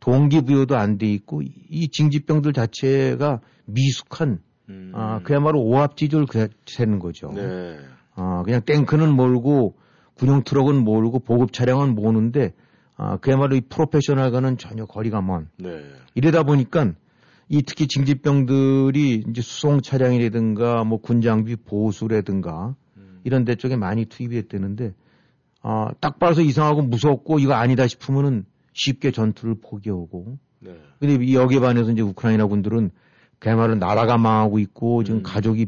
[0.00, 4.92] 동기부여도 안 돼 있고 이- 이 징집병들 자체가 미숙한 음.
[4.94, 7.30] 아 그야말로 오합지졸 그 되는 거죠.
[7.34, 7.78] 네.
[8.14, 9.76] 아 그냥 탱크는 몰고
[10.14, 12.54] 군용 트럭은 몰고 보급 차량은 모는데
[12.96, 15.84] 아 그야말로 이 프로페셔널과는 전혀 거리가 먼 네.
[16.14, 16.92] 이러다 보니까
[17.48, 23.20] 이 특히 징집병들이 이제 수송 차량이라든가 뭐 군장비 보수라든가 음.
[23.24, 24.94] 이런 데 쪽에 많이 투입이 됐다는데
[25.62, 30.76] 아, 딱 봐서 이상하고 무섭고 이거 아니다 싶으면은 쉽게 전투를 포기하고 네.
[31.00, 32.90] 근데 이 여기에 반해서 이제 우크라이나 군들은
[33.44, 35.22] 그야말로 나라가 망하고 있고 지금 음.
[35.22, 35.66] 가족이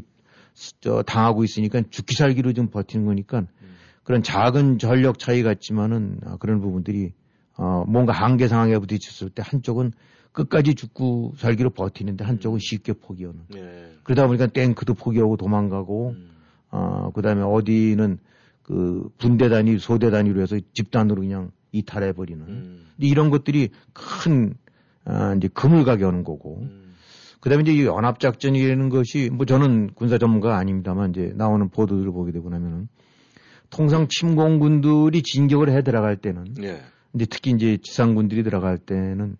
[0.81, 3.75] 저 당하고 있으니까 죽기 살기로 좀 버티는 거니까 음.
[4.03, 7.13] 그런 작은 전력 차이 같지만은 아, 그런 부분들이
[7.55, 9.91] 어, 뭔가 한계 상황에 부딪혔을 때 한쪽은
[10.31, 13.41] 끝까지 죽고 살기로 버티는데 한쪽은 쉽게 포기하는.
[13.53, 13.93] 네.
[14.01, 16.31] 그러다 보니까 탱크도 포기하고 도망가고 음.
[16.71, 18.17] 어, 그 다음에 어디는
[18.63, 22.43] 그 분대 단위, 소대 단위로 해서 집단으로 그냥 이탈해 버리는.
[22.43, 22.87] 음.
[22.97, 24.55] 이런 것들이 큰
[25.05, 26.61] 아, 이제 금을 가게 하는 거고.
[26.61, 26.86] 음.
[27.47, 32.49] 그다음에 이제 이 연합작전이라는 것이 뭐 저는 군사 전문가가 아닙니다만 이제 나오는 보도들을 보게 되고
[32.49, 32.89] 나면은
[33.69, 36.81] 통상 침공군들이 진격을 해 들어갈 때는 네.
[37.13, 39.37] 이제 특히 이제 지상군들이 들어갈 때는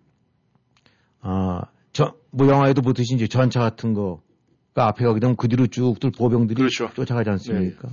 [1.20, 6.88] 아저뭐 영화에도 보듯이 이제 전차 같은 거가 앞에 가게 되면 그 뒤로 쭉들 보병들이 그렇죠.
[6.94, 7.90] 쫓아가지 않습니까?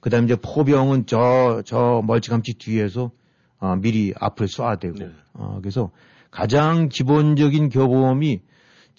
[0.00, 3.10] 그다음에 이제 포병은 저저 멀찌감치 뒤에서
[3.58, 5.10] 아, 미리 앞을 쏴대고 네.
[5.34, 5.90] 아, 그래서
[6.30, 8.40] 가장 기본적인 교범이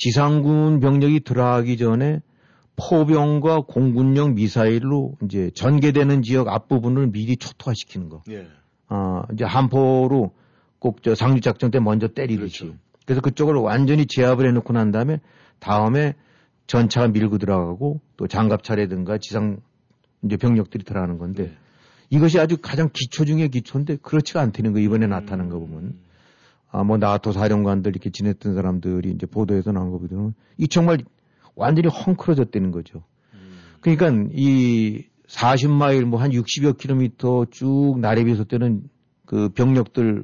[0.02, 2.22] 지상군 병력이 들어가기 전에
[2.76, 8.24] 포병과 공군용 미사일로 이제 전개되는 지역 앞부분을 미리 초토화시키는 거.
[8.32, 8.48] 예.
[8.88, 10.32] 아, 이제 한포로
[10.80, 12.62] 꼭 저 상륙 작전 때 먼저 때리듯이.
[12.62, 12.78] 그렇죠.
[13.06, 15.20] 그래서 그쪽을 완전히 제압을 해놓고 난 다음에
[15.60, 16.16] 다음에
[16.66, 19.60] 전차가 밀고 들어가고 또 장갑차라든가 지상
[20.24, 21.58] 이제 병력들이 들어가는 건데 네.
[22.10, 25.94] 이것이 아주 가장 기초 중의 기초인데 그렇지가 않다는 거 이번에 나타난 거 보면
[26.72, 31.00] 아 뭐 나토 사령관들 이렇게 지냈던 사람들이 이제 보도에서 나온 거 보면 이 정말
[31.56, 33.04] 완전히 헝클어졌다는 거죠.
[33.34, 33.60] 음.
[33.82, 38.84] 그러니까 이 40마일 뭐 한 60여 킬로미터 쭉 나래비 솟대는
[39.26, 40.24] 그 병력들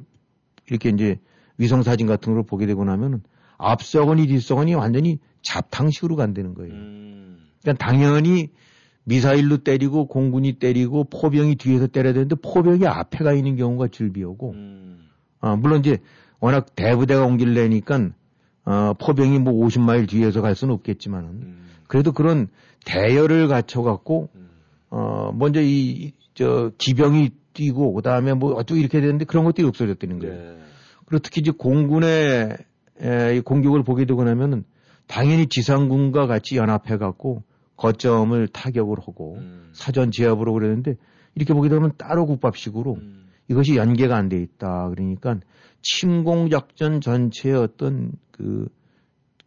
[0.70, 1.18] 이렇게 이제
[1.58, 3.22] 위성 사진 같은 걸 보게 되고 나면은
[3.58, 6.72] 앞서거니 뒤서거니 완전히 잡탕식으로 간다는 거예요.
[6.72, 7.38] 음.
[7.62, 8.50] 그러니까 당연히
[9.04, 15.08] 미사일로 때리고 공군이 때리고 포병이 뒤에서 때려야 되는데 포병이 앞에 가 있는 경우가 줄비오고 음.
[15.40, 15.98] 아, 물론 이제
[16.40, 18.10] 워낙 대부대가 옮길 내니까
[18.64, 21.68] 어, 포병이 뭐 50마일 뒤에서 갈 수는 없겠지만은 음.
[21.86, 22.48] 그래도 그런
[22.84, 24.48] 대열을 갖춰갖고 음.
[24.90, 30.34] 어 먼저 이 저 기병이 뛰고 그다음에 뭐 어쩌고 이렇게 되는데 그런 것들이 없어졌다는 거예요.
[30.34, 30.58] 네.
[31.04, 32.56] 그리고 특히 이제 공군의
[33.02, 34.62] 에, 이 공격을 보게 되고 나면은
[35.08, 37.42] 당연히 지상군과 같이 연합해 갖고
[37.76, 39.70] 거점을 타격을 하고 음.
[39.72, 40.94] 사전 제압으로 그랬는데
[41.34, 43.26] 이렇게 보게 되면 따로 국밥식으로 음.
[43.48, 44.90] 이것이 연계가 안 돼 있다.
[44.90, 45.40] 그러니까
[45.82, 48.68] 침공 작전 전체의 어떤 그,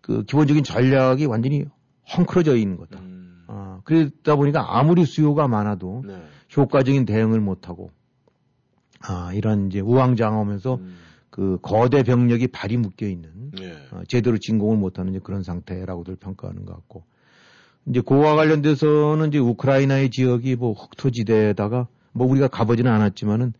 [0.01, 1.65] 그 기본적인 전략이 완전히
[2.17, 2.99] 헝클어져 있는 거다.
[2.99, 3.43] 음.
[3.47, 6.21] 아, 그러다 보니까 아무리 수요가 많아도 네.
[6.55, 7.91] 효과적인 대응을 못하고
[9.01, 10.97] 아, 이런 이제 우왕좌왕하면서 음.
[11.29, 13.73] 그 거대 병력이 발이 묶여 있는 네.
[13.91, 17.03] 어, 제대로 진공을 못하는 그런 상태라고들 평가하는 것 같고
[17.87, 23.51] 이제 그와 관련돼서는 이제 우크라이나의 지역이 뭐 흑토지대에다가 뭐 우리가 가보지는 않았지만은 어,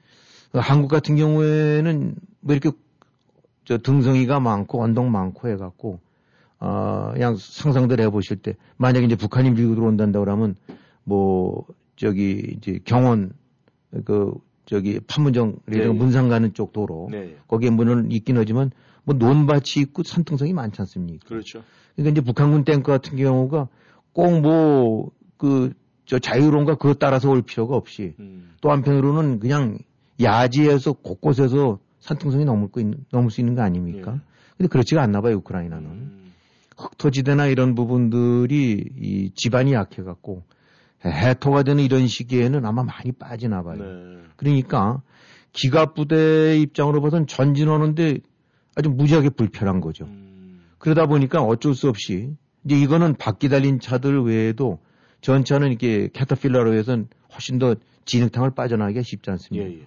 [0.53, 2.75] 한국 같은 경우에는 뭐 이렇게
[3.65, 5.99] 저 등성이가 많고 언덕 많고 해갖고
[6.59, 10.55] 어 그냥 상상들 해보실 때 만약에 이제 북한이 밀고 들어온단다 그러면
[11.03, 13.33] 뭐 저기 이제 경원
[14.05, 14.33] 그
[14.65, 15.87] 저기 판문점 네, 네.
[15.87, 17.35] 문상 가는 쪽 도로 네.
[17.47, 18.71] 거기에 문은 있긴 하지만
[19.03, 21.27] 뭐 논밭이 있고 산등성이 많지 않습니까?
[21.27, 21.63] 그렇죠.
[21.95, 23.67] 그러니까 이제 북한군 탱크 같은 경우가
[24.13, 25.73] 꼭 뭐 그
[26.11, 28.51] 저 자유로운가 그것 따라서 올 필요가 없이 음.
[28.59, 29.77] 또 한편으로는 그냥
[30.21, 34.13] 야지에서 곳곳에서 산등성이 넘을, 거 있, 넘을 수 있는 거 아닙니까?
[34.15, 34.21] 예.
[34.57, 35.86] 근데 그렇지가 않나 봐요, 우크라이나는.
[35.89, 36.34] 음.
[36.77, 40.43] 흑토지대나 이런 부분들이 이 지반이 약해갖고
[41.05, 43.77] 해토가 되는 이런 시기에는 아마 많이 빠지나 봐요.
[43.77, 44.21] 네.
[44.36, 45.01] 그러니까
[45.53, 48.19] 기갑부대 입장으로 봐서는 전진하는데
[48.75, 50.05] 아주 무지하게 불편한 거죠.
[50.05, 50.62] 음.
[50.77, 54.79] 그러다 보니까 어쩔 수 없이 이제 이거는 바퀴 달린 차들 외에도
[55.21, 59.69] 전차는 이렇게 캐터필러로 해서는 훨씬 더 진흙탕을 빠져나가기가 쉽지 예, 않습니다.
[59.69, 59.86] 예.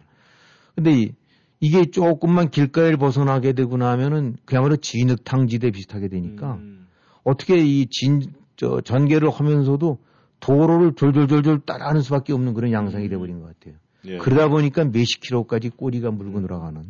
[0.75, 1.13] 근데 이,
[1.61, 6.87] 이게 조금만 길가를 벗어나게 되고 나면은 그야말로 진흙탕 지대 비슷하게 되니까 음.
[7.23, 8.23] 어떻게 이 진,
[8.57, 9.99] 저, 전개를 하면서도
[10.41, 13.75] 도로를 졸졸졸졸 따라하는 수밖에 없는 그런 양상이 돼버린 것 같아요.
[14.07, 14.19] 예.
[14.19, 16.83] 그러다 보니까 몇십 킬로까지 꼬리가 물고 늘어가는.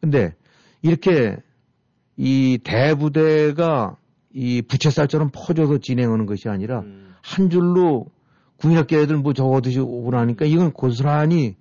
[0.00, 0.34] 근데
[0.82, 1.36] 이렇게
[2.16, 3.96] 이 대부대가
[4.32, 7.14] 이 부채살처럼 퍼져서 진행하는 것이 아니라 음.
[7.22, 8.06] 한 줄로
[8.56, 11.56] 군인학교 애들 뭐 적어듯이 오고 나니까 이건 고스란히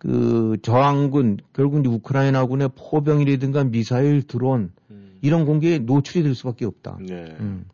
[0.00, 5.18] 그 저항군 결국 이제 우크라이나군의 포병이라든가 미사일 드론 음.
[5.20, 6.96] 이런 공격에 노출이 될 수밖에 없다.
[7.06, 7.36] 네.
[7.38, 7.66] 음.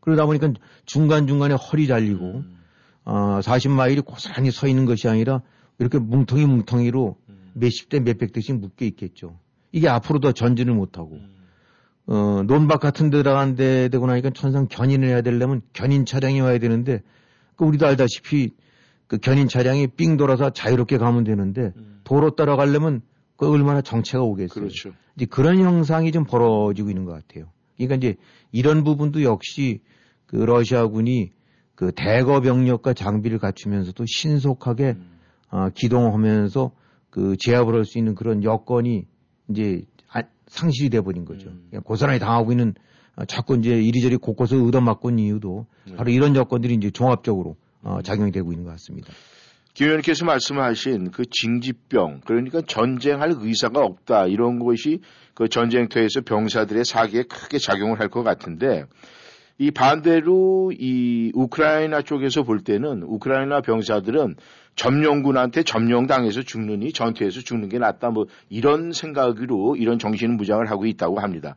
[0.00, 0.52] 그러다 보니까
[0.84, 2.58] 중간 중간에 허리 잘리고 음.
[3.06, 5.40] 어, 40마일이 고스란히 서 있는 것이 아니라
[5.78, 7.50] 이렇게 뭉텅이 뭉텅이로 음.
[7.54, 9.38] 몇십 대 몇백 대씩 묶여 있겠죠.
[9.72, 11.34] 이게 앞으로 더 전진을 못하고 음.
[12.08, 16.58] 어, 논밭 같은 데 들어간 데 되고 나니까 천상 견인을 해야 되려면 견인 차량이 와야
[16.58, 17.00] 되는데
[17.56, 18.50] 그 우리도 알다시피
[19.12, 22.00] 그 견인 차량이 삥 돌아서 자유롭게 가면 되는데 음.
[22.02, 23.02] 도로 따라가려면
[23.36, 24.54] 그 얼마나 정체가 오겠어요.
[24.64, 24.92] 그렇죠.
[25.16, 27.50] 이제 그런 형상이 좀 벌어지고 있는 것 같아요.
[27.76, 28.14] 그러니까 이제
[28.52, 29.82] 이런 부분도 역시
[30.24, 31.30] 그 러시아군이
[31.74, 35.10] 그 대거 병력과 장비를 갖추면서도 신속하게 음.
[35.50, 36.70] 어, 기동하면서
[37.10, 39.04] 그 제압을 할 수 있는 그런 여건이
[39.50, 41.50] 이제 아- 상실이 돼버린 거죠.
[41.50, 41.66] 음.
[41.68, 42.72] 그냥 고스란히 당하고 있는
[43.16, 45.96] 어, 자꾸 이제 이리저리 곳곳에 얻어맞고 있는 이유도 네.
[45.96, 49.12] 바로 이런 여건들이 이제 종합적으로 어, 작용이 되고 있는 것 같습니다.
[49.74, 55.00] 김 의원께서 말씀하신 그 징집병, 그러니까 전쟁할 의사가 없다, 이런 것이
[55.34, 58.84] 그 전쟁터에서 병사들의 사기에 크게 작용을 할 것 같은데,
[59.58, 64.36] 이 반대로 이 우크라이나 쪽에서 볼 때는 우크라이나 병사들은
[64.76, 71.20] 점령군한테 점령당해서 죽느니 전투에서 죽는 게 낫다, 뭐 이런 생각으로 이런 정신 무장을 하고 있다고
[71.20, 71.56] 합니다.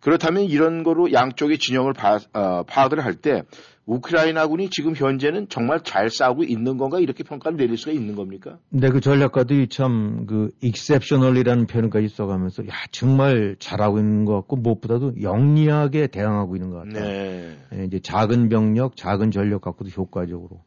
[0.00, 3.42] 그렇다면 이런 거로 양쪽의 진영을 파, 어, 파악을 할 때
[3.88, 8.58] 우크라이나군이 지금 현재는 정말 잘 싸우고 있는 건가 이렇게 평가를 내릴 수가 있는 겁니까?
[8.70, 16.08] 근데 그 전략가들이 참그 exceptional이라는 표현까지 써가면서 야 정말 잘하고 있는 것 같고 무엇보다도 영리하게
[16.08, 17.00] 대응하고 있는 것 같다.
[17.00, 17.56] 네.
[17.74, 20.60] 예, 이제 작은 병력, 작은 전력 갖고도 효과적으로.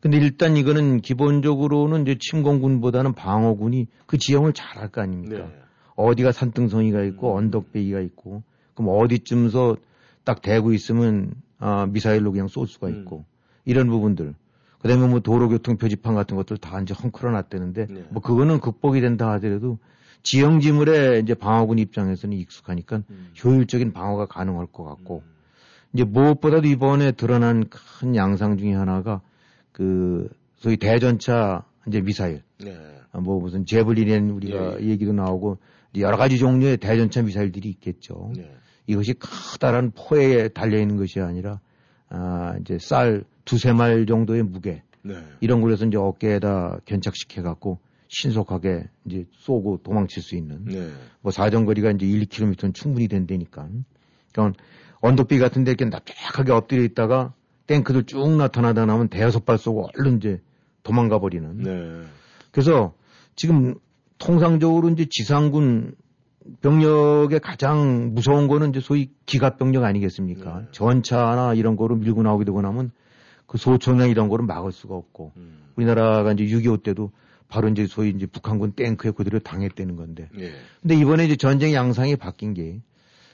[0.00, 5.38] 근데 일단 이거는 기본적으로는 이제 침공군보다는 방어군이 그 지형을 잘 할 거 아닙니까?
[5.38, 5.52] 네.
[5.96, 7.38] 어디가 산등성이가 있고 음.
[7.38, 8.42] 언덕배기가 있고
[8.74, 9.76] 그럼 어디쯤서
[10.24, 13.24] 딱 대고 있으면 아, 미사일로 그냥 쏠 수가 있고 음.
[13.64, 14.34] 이런 부분들.
[14.80, 18.04] 그다음에 뭐 도로교통 표지판 같은 것들 다 이제 헝클어 놨다는데 네.
[18.10, 19.78] 뭐 그거는 극복이 된다 하더라도
[20.22, 23.32] 지형지물에 이제 방어군 입장에서는 익숙하니까 음.
[23.42, 25.22] 효율적인 방어가 가능할 것 같고
[25.92, 29.20] 이제 무엇보다도 이번에 드러난 큰 양상 중에 하나가
[29.72, 32.76] 그 소위 대전차 이제 미사일 네.
[33.12, 35.58] 아, 뭐 무슨 제블린이라는 우리가 예, 얘기도 나오고
[35.98, 38.32] 여러 가지 종류의 대전차 미사일들이 있겠죠.
[38.36, 38.54] 네.
[38.90, 41.60] 이것이 커다란 포에 달려 있는 것이 아니라
[42.08, 45.14] 아 이제 쌀 두세 말 정도의 무게 네.
[45.40, 50.90] 이런 걸해서 이제 어깨에다 견착시켜 갖고 신속하게 이제 쏘고 도망칠 수 있는 네.
[51.20, 53.68] 뭐 사정거리가 이제 1, 2km는 충분히 된다니까.
[54.32, 54.62] 그러니까
[55.00, 57.32] 언덕비 같은 데 이렇게 납작하게 엎드려 있다가
[57.68, 60.42] 탱크들 쭉 나타나다 나면 대여섯 발 쏘고 얼른 이제
[60.82, 61.56] 도망가 버리는.
[61.58, 62.06] 네.
[62.50, 62.94] 그래서
[63.36, 63.76] 지금
[64.18, 65.94] 통상적으로 이제 지상군
[66.62, 70.60] 병력의 가장 무서운 거는 이제 소위 기갑 병력 아니겠습니까?
[70.60, 70.66] 네.
[70.72, 72.90] 전차나 이런 거로 밀고 나오게 되고 나면
[73.46, 75.64] 그 소총이나 이런 거를 막을 수가 없고 음.
[75.76, 77.10] 우리나라가 이제 6.25 때도
[77.48, 80.28] 바로 이제 소위 이제 북한군 탱크에 그대로 당했다는 건데.
[80.38, 80.52] 예.
[80.80, 82.80] 근데 이번에 이제 전쟁 양상이 바뀐 게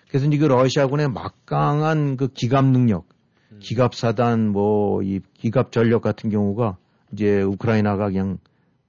[0.09, 3.07] 그래서 이제 그 러시아군의 막강한 그 기갑 능력,
[3.53, 3.59] 음.
[3.61, 6.77] 기갑 사단 뭐 이 기갑 전력 같은 경우가
[7.12, 8.38] 이제 우크라이나가 그냥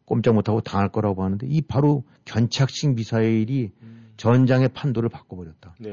[0.05, 3.71] 꼼짝 못하고 당할 거라고 하는데 이 바로 견착식 미사일이
[4.17, 5.75] 전장의 판도를 바꿔버렸다.
[5.79, 5.89] 네.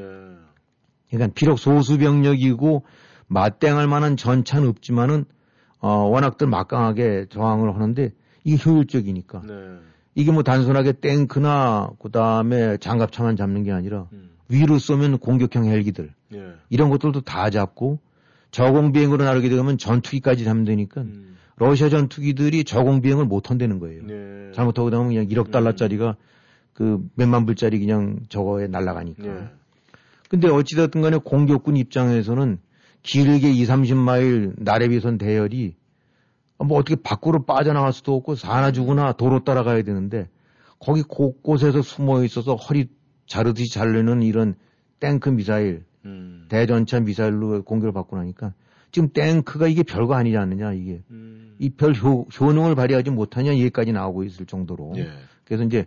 [1.09, 2.83] 그러니까 비록 소수 병력이고
[3.27, 5.25] 맞대응할 만한 전차는 없지만은
[5.79, 8.11] 어 워낙들 막강하게 저항을 하는데
[8.43, 9.53] 이게 효율적이니까 네.
[10.15, 14.31] 이게 뭐 단순하게 탱크나 그다음에 장갑차만 잡는 게 아니라 음.
[14.47, 16.53] 위로 쏘면 공격형 헬기들 예.
[16.69, 17.99] 이런 것들도 다 잡고
[18.51, 21.35] 저공 비행으로 나르게 되면 전투기까지 잡면 되니까 음.
[21.57, 24.03] 러시아 전투기들이 저공 비행을 못 한다는 거예요.
[24.05, 24.51] 네.
[24.53, 26.15] 잘못하고 나면 그냥 1억 달러짜리가
[26.75, 29.25] 그 몇만 불짜리 그냥 저거에 날아가니까.
[29.25, 29.49] 예.
[30.29, 32.59] 근데 어찌됐든 간에 공격군 입장에서는
[33.01, 35.75] 길게 2, 30마일 나래비선 대열이
[36.57, 40.27] 뭐 어떻게 밖으로 빠져나갈 수도 없고 사나 죽으나 도로 따라가야 되는데
[40.79, 42.89] 거기 곳곳에서 숨어 있어서 허리
[43.25, 44.55] 자르듯이 자르는 이런
[44.99, 46.45] 탱크 미사일, 음.
[46.49, 48.53] 대전차 미사일로 공격을 받고 나니까
[48.91, 51.55] 지금 탱크가 이게 별거 아니지 않느냐 이게 음.
[51.59, 55.09] 이별 효능을 발휘하지 못하냐 얘기까지 나오고 있을 정도로 예.
[55.45, 55.85] 그래서 이제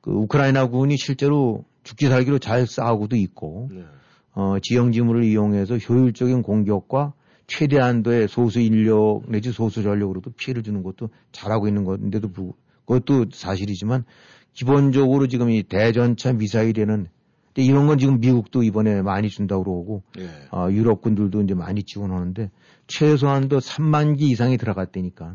[0.00, 3.84] 그 우크라이나군이 실제로 죽기 살기로 잘 싸우고도 있고 네.
[4.32, 7.12] 어, 지형 지물을 이용해서 효율적인 공격과
[7.46, 14.04] 최대한도의 소수 인력 내지 소수 전력으로도 피해를 주는 것도 잘하고 있는 건데도 불구 그것도 사실이지만
[14.52, 17.08] 기본적으로 지금 이 대전차 미사일에는
[17.56, 20.28] 이런 건 지금 미국도 이번에 많이 준다고 그러고 예.
[20.52, 22.50] 어, 유럽군들도 이제 많이 지원하는데
[22.86, 25.34] 최소한도 3만 기 이상이 들어갔다니까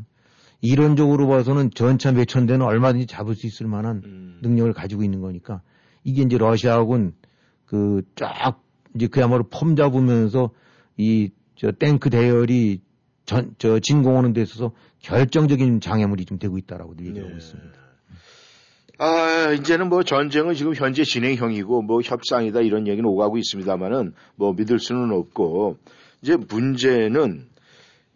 [0.61, 4.39] 이론적으로 봐서는 전차 몇천 대는 얼마든지 잡을 수 있을 만한 음.
[4.41, 5.61] 능력을 가지고 있는 거니까
[6.03, 7.13] 이게 이제 러시아군
[7.65, 8.61] 그 쫙
[8.95, 10.51] 이제 그야말로 폼 잡으면서
[10.97, 12.81] 이 저 탱크 대열이
[13.25, 17.37] 전 저 진공하는 데 있어서 결정적인 장애물이 좀 되고 있다라고 얘기하고 예.
[17.37, 17.79] 있습니다.
[18.97, 24.79] 아, 이제는 뭐 전쟁은 지금 현재 진행형이고 뭐 협상이다 이런 얘기는 오가고 있습니다만은 뭐 믿을
[24.79, 25.77] 수는 없고
[26.21, 27.47] 이제 문제는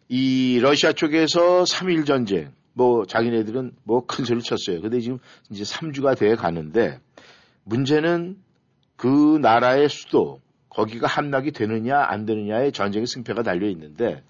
[0.10, 4.82] 이 러시아 쪽에서 3일 전쟁 뭐 자기네들은 뭐 큰 소리 쳤어요.
[4.82, 6.99] 근데 지금 이제 3주가 돼 가는데
[7.64, 8.38] 문제는
[8.95, 14.24] 그 나라의 수도 거기가 함락이 되느냐 안 되느냐의 전쟁의 승패가 달려 있는데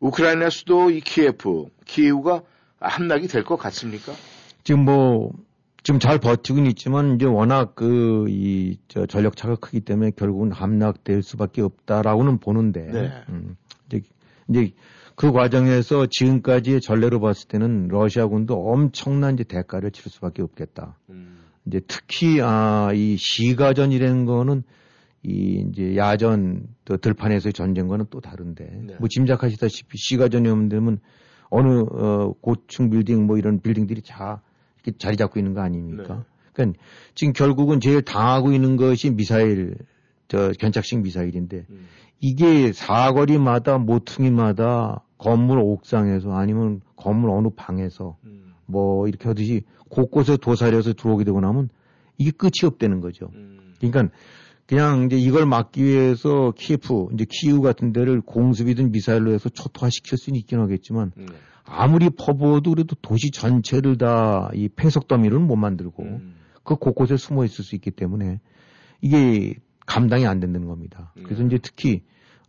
[0.00, 2.42] 우크라이나 수도 이 키예프, 키이우가
[2.80, 4.12] 함락이 될 것 같습니까?
[4.64, 5.32] 지금 뭐
[5.82, 12.38] 지금 잘 버티고는 있지만 이제 워낙 그이저 전력 차가 크기 때문에 결국은 함락될 수밖에 없다라고는
[12.38, 13.12] 보는데 네.
[13.28, 13.56] 음,
[14.54, 14.72] 이제
[15.14, 20.98] 그 과정에서 지금까지의 전례로 봤을 때는 러시아군도 엄청난 이제 대가를 치를 수밖에 없겠다.
[21.10, 21.38] 음.
[21.66, 24.62] 이제 특히 아 이 시가전이라는 거는
[25.22, 28.96] 이 이제 야전 또 들판에서의 전쟁과는 또 다른데 네.
[28.98, 30.98] 뭐 짐작하시다시피 시가전이 오면
[31.50, 34.42] 어느 어 고층 빌딩 뭐 이런 빌딩들이 다
[34.82, 36.16] 이렇게 자리 잡고 있는 거 아닙니까?
[36.16, 36.22] 네.
[36.52, 36.82] 그러니까
[37.14, 39.76] 지금 결국은 제일 당하고 있는 것이 미사일
[40.28, 41.86] 저 견착식 미사일인데 음.
[42.22, 48.54] 이게 사거리마다 모퉁이마다 건물 옥상에서 아니면 건물 어느 방에서 음.
[48.64, 51.68] 뭐 이렇게 하듯이 곳곳에 도사려서 들어오게 되고 나면
[52.16, 53.28] 이게 끝이 없다는 거죠.
[53.34, 53.74] 음.
[53.80, 54.14] 그러니까
[54.66, 60.38] 그냥 이제 이걸 막기 위해서 키예프, 이제 키우 같은 데를 공습이든 미사일로 해서 초토화시킬 수는
[60.38, 61.26] 있긴 하겠지만 네.
[61.64, 66.34] 아무리 퍼부어도 그래도 도시 전체를 다 이 폐석 더미로는 못 만들고 음.
[66.62, 68.40] 그 곳곳에 숨어 있을 수 있기 때문에
[69.00, 69.56] 이게
[69.86, 71.12] 감당이 안 된다는 겁니다.
[71.24, 71.46] 그래서 네.
[71.46, 72.02] 이제 특히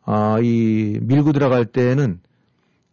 [0.05, 2.19] 아, 이 밀고 들어갈 때는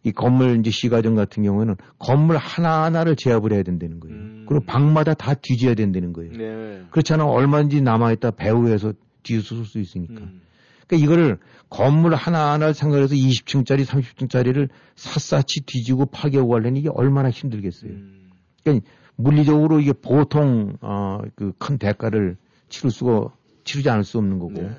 [0.03, 4.15] 이 건물 이제 시가전 같은 경우에는 건물 하나하나를 제압을 해야 된다는 거예요.
[4.15, 4.45] 음.
[4.47, 6.31] 그리고 방마다 다 뒤져야 된다는 거예요.
[6.31, 6.83] 네.
[6.89, 10.21] 그렇지 않으면 얼마든지 남아있다 배후에서 뒤에서 쏠 수 있으니까.
[10.21, 10.41] 음.
[10.87, 11.37] 그러니까 이거를
[11.69, 17.91] 건물 하나하나를 생각해서 20층짜리, 30층짜리를 샅샅이 뒤지고 파괴하고 하려니 이게 얼마나 힘들겠어요.
[17.91, 18.31] 음.
[18.63, 22.37] 그러니까 물리적으로 이게 보통 어, 그 큰 대가를
[22.69, 23.31] 치를 수가
[23.63, 24.71] 치르지 않을 수 없는 거고 네.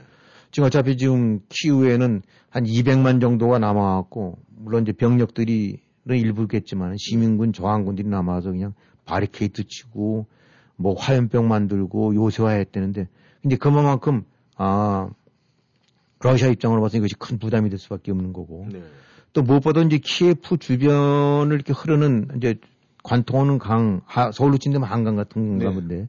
[0.50, 8.50] 지금 어차피 지금 키우에는 한 200만 정도가 남아갖고 물론 이제 병력들이 일부겠지만 시민군 저항군들이 남아서
[8.50, 8.74] 그냥
[9.04, 10.26] 바리케이트 치고
[10.76, 13.08] 뭐 화염병 만들고 요새화했다는데
[13.44, 14.24] 이제 그만큼
[14.56, 15.08] 아
[16.20, 18.82] 러시아 입장으로 봐서 이것이 큰 부담이 될 수밖에 없는 거고 네.
[19.32, 22.56] 또 무엇보다 이제 키예프 주변을 이렇게 흐르는 이제
[23.02, 25.74] 관통하는 강, 하, 서울로 친다면 한강 같은 건가 네.
[25.74, 26.08] 본데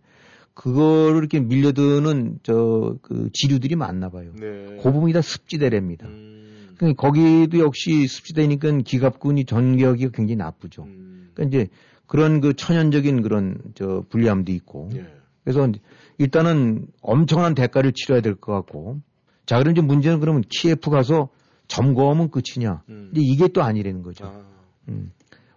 [0.54, 4.32] 그거를 이렇게 밀려드는 저 그 지류들이 많나 봐요.
[4.40, 4.78] 네.
[4.82, 6.08] 그 부분이 다 습지대랍니다.
[6.08, 6.76] 음.
[6.78, 10.84] 그러니까 거기도 역시 습지대니까 기갑군이 전격이 굉장히 나쁘죠.
[10.84, 11.30] 음.
[11.34, 11.70] 그러니까 이제
[12.08, 15.06] 그런 그 천연적인 그런 저 불리함도 있고 예.
[15.44, 15.70] 그래서
[16.18, 19.00] 일단은 엄청난 대가를 치러야 될 것 같고
[19.46, 21.30] 자 그럼 이제 문제는 그러면 키예프 가서
[21.68, 22.84] 점검하면 끝이냐?
[22.90, 23.10] 음.
[23.12, 24.26] 근데 이게 또 아니라는 거죠.
[24.26, 24.46] 아.
[24.90, 25.12] 음.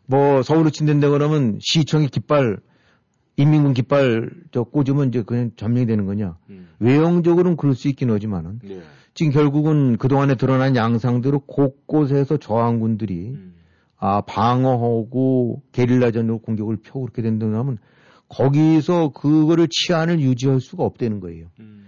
[0.07, 2.59] 뭐 서울로 친댄다 그러면 시청이 깃발
[3.37, 6.37] 인민군 깃발 저 꽂으면 이제 그냥 점령이 되는 거냐?
[6.51, 6.68] 음.
[6.78, 8.80] 외형적으로는 그럴 수 있긴 하지만은 네.
[9.14, 13.55] 지금 결국은 그동안에 드러난 양상대로 곳곳에서 저항군들이 음.
[13.99, 17.78] 아 방어하고 게릴라전으로 공격을 펴고 그렇게 된다면
[18.28, 21.47] 거기서 그거를 치안을 유지할 수가 없다는 거예요.
[21.61, 21.87] 음.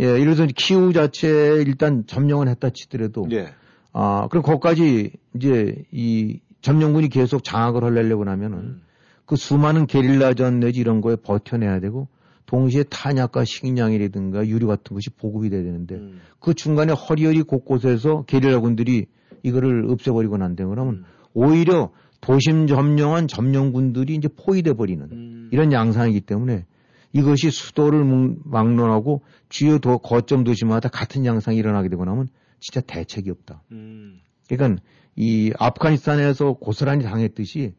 [0.00, 3.48] 예, 예를 들어서 키우 자체에 일단 점령을 했다 치더라도 네.
[3.92, 8.82] 아 그럼 거기까지 이제 이 점령군이 계속 장악을 하려고 하면은 음.
[9.30, 12.08] 그 수많은 게릴라전 내지 이런 거에 버텨내야 되고
[12.46, 16.20] 동시에 탄약과 식량이라든가 유류 같은 것이 보급이 돼야 되는데 음.
[16.40, 19.06] 그 중간에 허리허리 곳곳에서 게릴라군들이
[19.44, 21.04] 이거를 없애버리고 난다 그러면 음.
[21.32, 25.48] 오히려 도심 점령한 점령군들이 이제 포위돼 버리는 음.
[25.52, 26.66] 이런 양상이기 때문에
[27.12, 28.04] 이것이 수도를
[28.44, 32.26] 막론하고 주요 도, 거점 도시마다 같은 양상이 일어나게 되고 나면
[32.58, 33.62] 진짜 대책이 없다.
[33.70, 34.18] 음.
[34.48, 34.82] 그러니까
[35.14, 37.74] 이 아프가니스탄에서 고스란히 당했듯이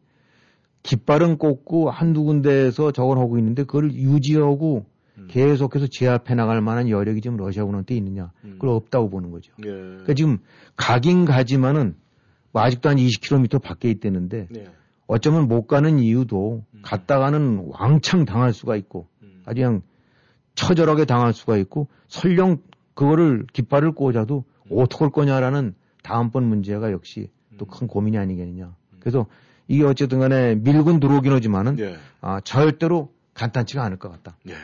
[0.82, 4.86] 깃발은 꽂고 한두 군데에서 저걸 하고 있는데 그걸 유지하고
[5.18, 5.28] 음.
[5.28, 8.32] 계속해서 제압해 나갈 만한 여력이 지금 러시아군한테 있느냐.
[8.44, 8.52] 음.
[8.52, 9.52] 그걸 없다고 보는 거죠.
[9.64, 9.70] 예.
[9.70, 10.38] 그러니까 지금
[10.76, 11.94] 가긴 가지만은
[12.52, 14.66] 뭐 아직도 한 20km 밖에 있대는데 예.
[15.06, 16.80] 어쩌면 못 가는 이유도 음.
[16.82, 19.42] 갔다가는 왕창 당할 수가 있고 음.
[19.44, 19.82] 아주 그냥
[20.54, 22.58] 처절하게 당할 수가 있고 설령
[22.94, 24.78] 그거를 깃발을 꽂아도 음.
[24.78, 28.74] 어떻게 할 거냐라는 다음번 문제가 역시 또 큰 고민이 아니겠느냐.
[28.98, 29.26] 그래서
[29.68, 31.96] 이게 어쨌든 간에 밀군 들어오긴 하지만은 예.
[32.20, 34.36] 아, 절대로 간단치가 않을 것 같다.
[34.48, 34.54] 예.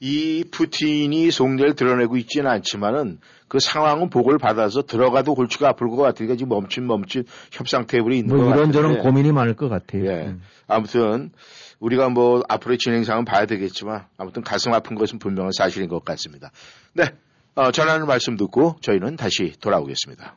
[0.00, 6.36] 이 푸틴이 속내를 드러내고 있지는 않지만은 그 상황은 보고를 받아서 들어가도 골치가 아플 것 같으니까
[6.36, 10.04] 지금 멈춘 멈춘 협상 테이블이 있는 뭐것 이런저런 고민이 많을 것 같아요.
[10.06, 10.26] 예.
[10.26, 10.42] 음.
[10.68, 11.30] 아무튼
[11.80, 16.50] 우리가 뭐 앞으로의 진행상은 봐야 되겠지만 아무튼 가슴 아픈 것은 분명한 사실인 것 같습니다.
[16.92, 17.04] 네.
[17.54, 20.36] 어, 전하는 말씀 듣고 저희는 다시 돌아오겠습니다.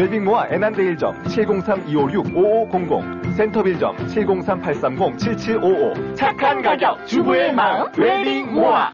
[0.01, 8.93] 웨딩모아 애난데 1점 703-256-5500 센터빌점 703-830-7755 착한 가격 주부의 마음 웨딩모아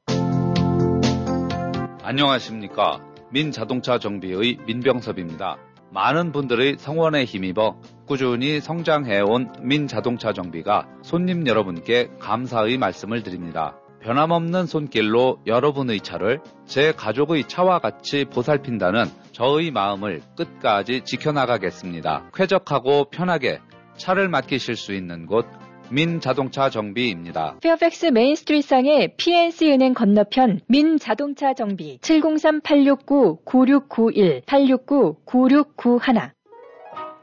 [2.04, 3.00] 안녕하십니까
[3.32, 5.56] 민자동차 정비의 민병섭입니다.
[5.92, 13.78] 많은 분들의 성원에 힘입어 꾸준히 성장해온 민자동차 정비가 손님 여러분께 감사의 말씀을 드립니다.
[14.02, 22.32] 변함없는 손길로 여러분의 차를 제 가족의 차와 같이 보살핀다는 저의 마음을 끝까지 지켜나가겠습니다.
[22.34, 23.60] 쾌적하고 편하게
[23.98, 25.46] 차를 맡기실 수 있는 곳
[25.90, 27.58] 민자동차 정비입니다.
[27.62, 36.32] 페어팩스 메인스트리트상의 PNC 은행 건너편 민자동차 정비 703-869-9691 869-9691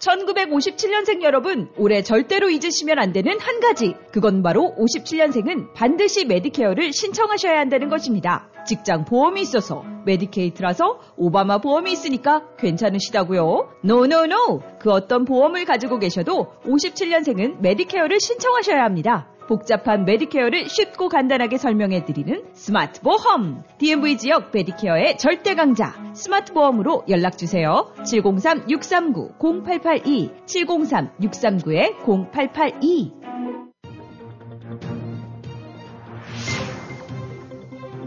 [0.04, 3.94] 1957년생 여러분, 올해 절대로 잊으시면 안 되는 한 가지.
[4.12, 8.48] 그건 바로 57년생은 반드시 메디케어를 신청하셔야 한다는 것입니다.
[8.66, 13.70] 직장 보험이 있어서 메디케이드라서 오바마 보험이 있으니까 괜찮으시다고요?
[13.82, 14.62] No no no!
[14.78, 19.28] 그 어떤 보험을 가지고 계셔도 57년생은 메디케어를 신청하셔야 합니다.
[19.46, 23.62] 복잡한 메디케어를 쉽고 간단하게 설명해 드리는 스마트 보험.
[23.78, 25.94] DMV 지역 메디케어의 절대 강자.
[26.14, 27.92] 스마트 보험으로 연락 주세요.
[27.98, 33.12] 703-639-0882, 703-639-0882.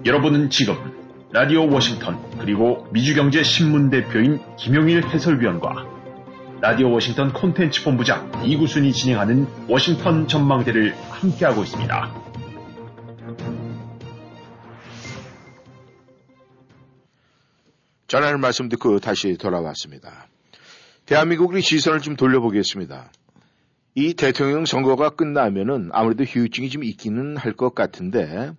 [0.05, 0.75] 여러분은 지금
[1.33, 5.96] 라디오 워싱턴 그리고 미주경제신문 대표인 김용일 해설위원과
[6.59, 12.13] 라디오 워싱턴 콘텐츠 본부장 이구순이 진행하는 워싱턴 전망대를 함께하고 있습니다.
[18.07, 20.27] 전하는 말씀 듣고 다시 돌아왔습니다.
[21.05, 23.11] 대한민국의 시선을 좀 돌려보겠습니다.
[23.95, 28.51] 이 대통령 선거가 끝나면은 아무래도 휴유증이 좀 있기는 할 것 같은데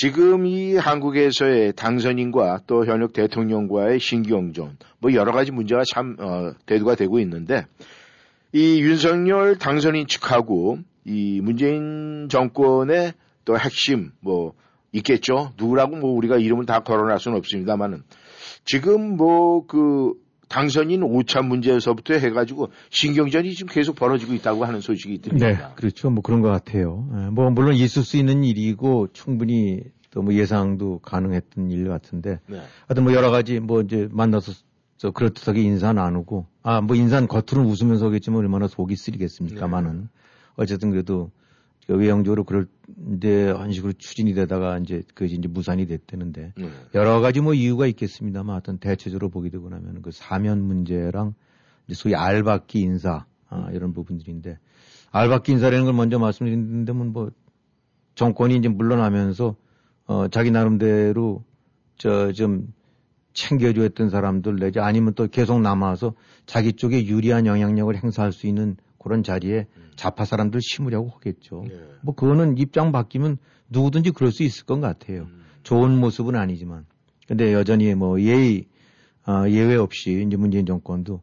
[0.00, 6.94] 지금 이 한국에서의 당선인과 또 현역 대통령과의 신경전, 뭐 여러 가지 문제가 참, 어, 대두가
[6.94, 7.66] 되고 있는데,
[8.50, 13.12] 이 윤석열 당선인 측하고 이 문재인 정권의
[13.44, 14.54] 또 핵심, 뭐,
[14.92, 15.52] 있겠죠.
[15.58, 18.02] 누구라고 뭐 우리가 이름을 다 거론할 수는 없습니다만은
[18.64, 20.14] 지금 뭐 그
[20.50, 25.46] 당선인 오차 문제에서부터 해가지고 신경전이 지금 계속 벌어지고 있다고 하는 소식이 있습니다.
[25.46, 26.10] 네, 그렇죠.
[26.10, 27.08] 뭐 그런 것 같아요.
[27.16, 29.80] 예, 뭐 물론 있을 수 있는 일이고 충분히
[30.10, 32.60] 또 뭐 예상도 가능했던 일 같은데 네.
[32.88, 34.52] 하여튼 뭐 여러 가지 뭐 이제 만나서
[34.96, 40.06] 저 그렇듯하게 인사 나누고 아 뭐 인사는 겉으로는 웃으면서 하겠지만 얼마나 속이 쓰리겠습니까만은 네.
[40.56, 41.30] 어쨌든 그래도
[41.88, 42.66] 외형적으로 그럴
[43.16, 46.70] 이제 한 식으로 추진이 되다가 이제 그것이 이제 무산이 됐다는데 네.
[46.94, 51.34] 여러 가지 뭐 이유가 있겠습니다만 하여튼 대체적으로 보게 되고 나면 그 사면 문제랑
[51.86, 54.58] 이제 소위 알박기 인사 아, 이런 부분들인데
[55.10, 57.30] 알박기 인사라는 걸 먼저 말씀드리는데 뭐
[58.14, 59.56] 정권이 이제 물러나면서
[60.06, 61.44] 어 자기 나름대로
[61.96, 62.72] 저 좀
[63.32, 66.14] 챙겨주었던 사람들 내지 아니면 또 계속 남아서
[66.46, 71.64] 자기 쪽에 유리한 영향력을 행사할 수 있는 그런 자리에 좌파 사람들 심으려고 하겠죠.
[71.66, 71.74] 네.
[72.02, 73.38] 뭐 그거는 입장 바뀌면
[73.70, 75.22] 누구든지 그럴 수 있을 것 같아요.
[75.22, 75.40] 음.
[75.62, 76.86] 좋은 모습은 아니지만.
[77.26, 78.66] 근데 여전히 뭐 예의,
[79.26, 81.20] 어, 예외 없이 이제 문재인 정권도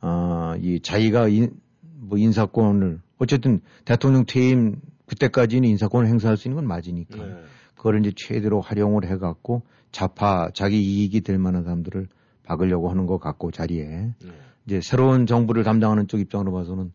[0.00, 4.76] 어, 이 자기가 인, 뭐 인사권을 어쨌든 대통령 퇴임
[5.06, 7.34] 그때까지는 인사권을 행사할 수 있는 건 맞으니까 네.
[7.74, 12.08] 그걸 이제 최대로 활용을 해갖고 좌파 자기 이익이 될 만한 사람들을
[12.44, 14.28] 박으려고 하는 것 같고 자리에 네.
[14.66, 16.92] 이제 새로운 정부를 담당하는 쪽 입장으로 봐서는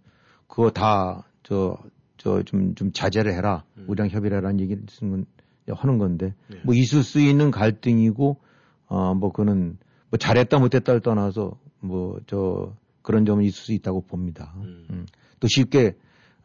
[0.54, 3.86] 그거 다 저저좀좀 자제를 해라 음.
[3.88, 5.26] 우리랑 협의를 해라는 얘기를 쓰는
[5.68, 6.58] 하는 건데 네.
[6.64, 8.38] 뭐 있을 수 있는 갈등이고
[8.86, 9.80] 어뭐 그는
[10.12, 14.54] 뭐 잘했다 못했다를 떠나서 뭐 저 그런 점은 있을 수 있다고 봅니다.
[14.58, 15.08] 음.
[15.40, 15.96] 또 쉽게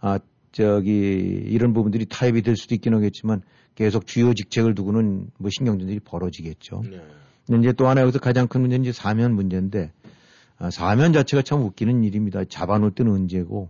[0.01, 0.19] 아
[0.53, 3.43] 저기 이런 부분들이 타협이 될 수도 있긴 하겠지만
[3.75, 6.83] 계속 주요 직책을 두고는 뭐 신경전들이 벌어지겠죠.
[6.91, 7.03] 네.
[7.47, 9.93] 근데 이제 또 하나 여기서 가장 큰 문제는 이제 사면 문제인데
[10.57, 12.45] 아, 사면 자체가 참 웃기는 일입니다.
[12.47, 13.69] 잡아놓을 때는 언제고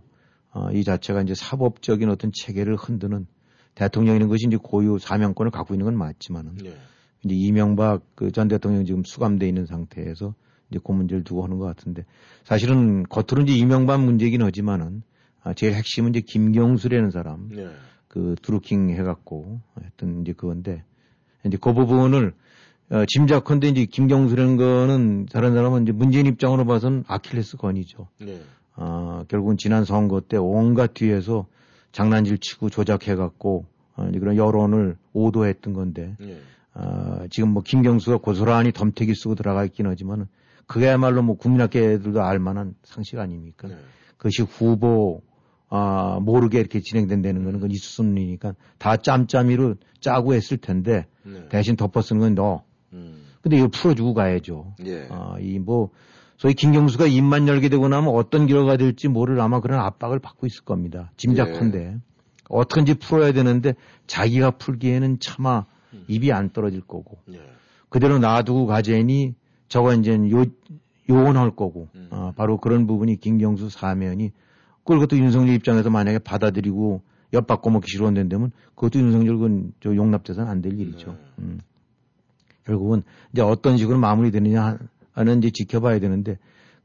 [0.51, 3.27] 어, 이 자체가 이제 사법적인 어떤 체계를 흔드는
[3.75, 6.75] 대통령이라는 것이 이제 고유 사명권을 갖고 있는 건 맞지만은 네.
[7.23, 10.33] 이제 이명박 그 전 대통령 지금 수감돼 있는 상태에서
[10.69, 12.05] 이제 그 문제를 두고 하는 것 같은데
[12.43, 15.03] 사실은 겉으로 이제 이명박 문제이긴 하지만은
[15.43, 17.67] 아, 제일 핵심은 이제 김경수라는 사람 네.
[18.07, 20.83] 그 드루킹 해갖고 했던 이제 그건데
[21.45, 22.33] 이제 그 부분을
[22.91, 28.07] 어, 짐작컨대 이제 김경수라는 거는 다른 사람은 이제 문재인 입장으로 봐서는 아킬레스 건이죠.
[28.19, 28.41] 네.
[28.81, 31.47] 어, 결국은 지난 선거 때 온갖 뒤에서
[31.91, 33.65] 장난질 치고 조작해갖고
[33.97, 36.39] 어, 그런 여론을 오도했던 건데 네.
[36.73, 40.27] 어, 지금 뭐 김경수가 고스란히 덤태기 쓰고 들어가 있긴 하지만은
[40.65, 43.67] 그게야말로 뭐 국민학계들도 알만한 상식 아닙니까?
[43.67, 43.75] 네.
[44.15, 45.23] 그것이 후보
[45.67, 51.05] 아 모르게 이렇게 진행된다는 거는 그건 있을 수 없는 일이니까 다 짬짬이로 짜고 했을 텐데
[51.23, 51.49] 네.
[51.49, 52.63] 대신 덮어 쓰는 건 너.
[52.93, 53.25] 음.
[53.41, 54.73] 근데 이거 풀어주고 가야죠.
[54.85, 55.07] 예.
[55.09, 55.91] 아, 이 뭐,
[56.39, 60.63] 소위 김경수가 입만 열게 되고 나면 어떤 결과가 될지 모를 아마 그런 압박을 받고 있을
[60.63, 61.11] 겁니다.
[61.17, 61.79] 짐작컨대.
[61.79, 61.97] 예.
[62.47, 63.75] 어떻게든지 풀어야 되는데
[64.07, 66.05] 자기가 풀기에는 차마 음.
[66.07, 67.17] 입이 안 떨어질 거고.
[67.33, 67.41] 예.
[67.89, 69.35] 그대로 놔두고 가자니
[69.67, 70.45] 저거 이제 요,
[71.09, 71.89] 요원할 거고.
[71.95, 72.07] 음.
[72.09, 74.31] 아, 바로 그런 부분이 김경수 사면이
[74.83, 77.01] 그걸 것도 윤석열 입장에서 만약에 받아들이고
[77.33, 81.11] 엿받고 먹기 싫어한다면 그것도 윤석열 그건 저 용납돼서는 안 될 일이죠.
[81.11, 81.17] 네.
[81.39, 81.59] 음.
[82.63, 84.77] 결국은 이제 어떤 식으로 마무리되느냐
[85.11, 86.37] 하는 이제 지켜봐야 되는데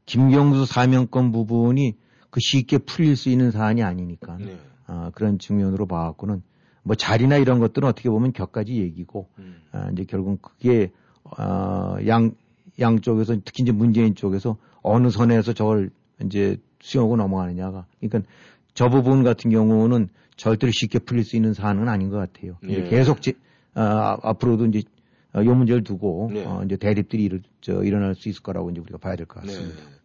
[0.05, 1.95] 김경수 사명권 부분이
[2.29, 4.57] 그 쉽게 풀릴 수 있는 사안이 아니니까 네.
[4.87, 6.43] 아, 그런 측면으로 봐갖고는
[6.83, 9.61] 뭐 자리나 이런 것들은 어떻게 보면 격가지 얘기고 음.
[9.71, 10.91] 아, 이제 결국은 그게
[11.23, 12.33] 어, 양
[12.79, 15.89] 양쪽에서 특히 이제 문재인 쪽에서 어느 선에서 저걸
[16.23, 18.29] 이제 수용하고 넘어가느냐가 그러니까
[18.73, 22.57] 저 부분 같은 경우는 절대로 쉽게 풀릴 수 있는 사안은 아닌 것 같아요.
[22.67, 22.83] 예.
[22.89, 23.33] 계속 지,
[23.73, 24.94] 아, 앞으로도 이제 어,
[25.43, 26.45] 요 문제를 두고 네.
[26.45, 29.75] 어, 이제 대립들이 일, 저, 일어날 수 있을 거라고 이제 우리가 봐야 될 것 같습니다.
[29.75, 29.95] 네.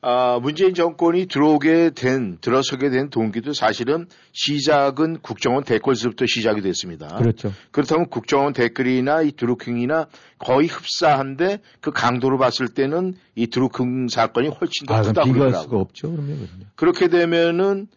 [0.00, 7.16] 아, 문재인 정권이 들어오게 된, 들어서게 된 동기도 사실은 시작은 국정원 댓글서부터 시작이 됐습니다.
[7.16, 7.52] 그렇죠.
[7.72, 10.06] 그렇다면 국정원 댓글이나 이 드루킹이나
[10.38, 15.54] 거의 흡사한데 그 강도로 봤을 때는 이 드루킹 사건이 훨씬 더 아, 크다 그럼 비교할.
[15.54, 16.12] 수가 없죠.
[16.12, 16.48] 그러면.
[16.76, 17.88] 그렇게 되면은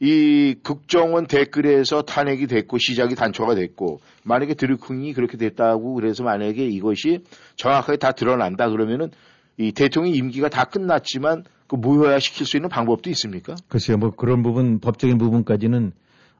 [0.00, 7.24] 이 국정원 댓글에서 탄핵이 됐고 시작이 단초가 됐고 만약에 드루킹이 그렇게 됐다고 그래서 만약에 이것이
[7.56, 9.10] 정확하게 다 드러난다 그러면은
[9.58, 13.54] 이 대통령 임기가 다 끝났지만 그 무효화시킬 수 있는 방법도 있습니까?
[13.68, 15.92] 글쎄요, 뭐 그런 부분, 법적인 부분까지는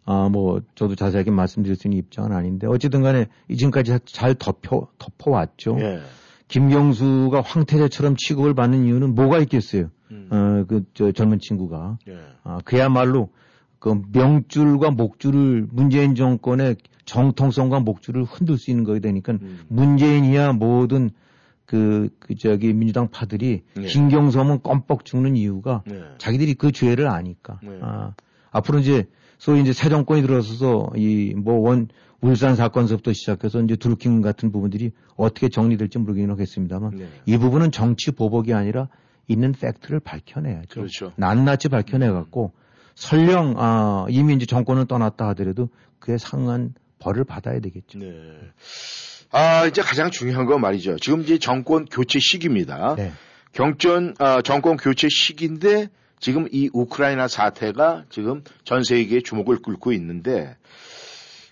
[0.07, 5.77] 아, 뭐 저도 자세하게 말씀드릴 수 있는 입장은 아닌데 어쨌든 간에 지금까지 잘 덮여, 덮어왔죠.
[5.81, 6.01] 예.
[6.49, 9.91] 김경수가 황태자처럼 취급을 받는 이유는 뭐가 있겠어요?
[10.11, 10.29] 음.
[10.31, 11.99] 어, 그, 저 젊은 친구가.
[12.09, 12.19] 예.
[12.43, 13.29] 아, 그야말로
[13.81, 16.77] 그 명줄과 목줄을 문재인 정권의
[17.07, 19.61] 정통성과 목줄을 흔들 수 있는 거게 되니까 음.
[19.69, 21.11] 문재인이야 모든
[21.65, 23.83] 그, 그 저기 민주당 파들이 네.
[23.87, 26.01] 김경수하면 껌뻑 죽는 이유가 네.
[26.19, 27.59] 자기들이 그 죄를 아니까.
[27.63, 27.79] 네.
[27.81, 28.15] 아,
[28.51, 29.07] 앞으로 이제
[29.39, 31.89] 소위 이제 새 정권이 들어서서 이 뭐 원
[32.23, 37.09] 울산 사건서부터 시작해서 이제 드루킹 같은 부분들이 어떻게 정리될지 모르긴 하겠습니다만 네.
[37.25, 38.89] 이 부분은 정치 보복이 아니라
[39.27, 40.81] 있는 팩트를 밝혀내야죠.
[40.81, 41.13] 그렇죠.
[41.17, 42.53] 낱낱이 밝혀내 갖고
[43.01, 47.99] 설령 아, 이미 이제 정권을 떠났다 하더라도 그에 상한 벌을 받아야 되겠죠.
[47.99, 48.07] 네.
[49.33, 50.97] 아, 이제 가장 중요한 건 말이죠.
[50.97, 52.97] 지금 이제 정권 교체 시기입니다.
[52.97, 53.13] 네.
[53.53, 55.89] 경전, 아, 정권 교체 시기인데
[56.19, 60.57] 지금 이 우크라이나 사태가 지금 전 세계의 주목을 끌고 있는데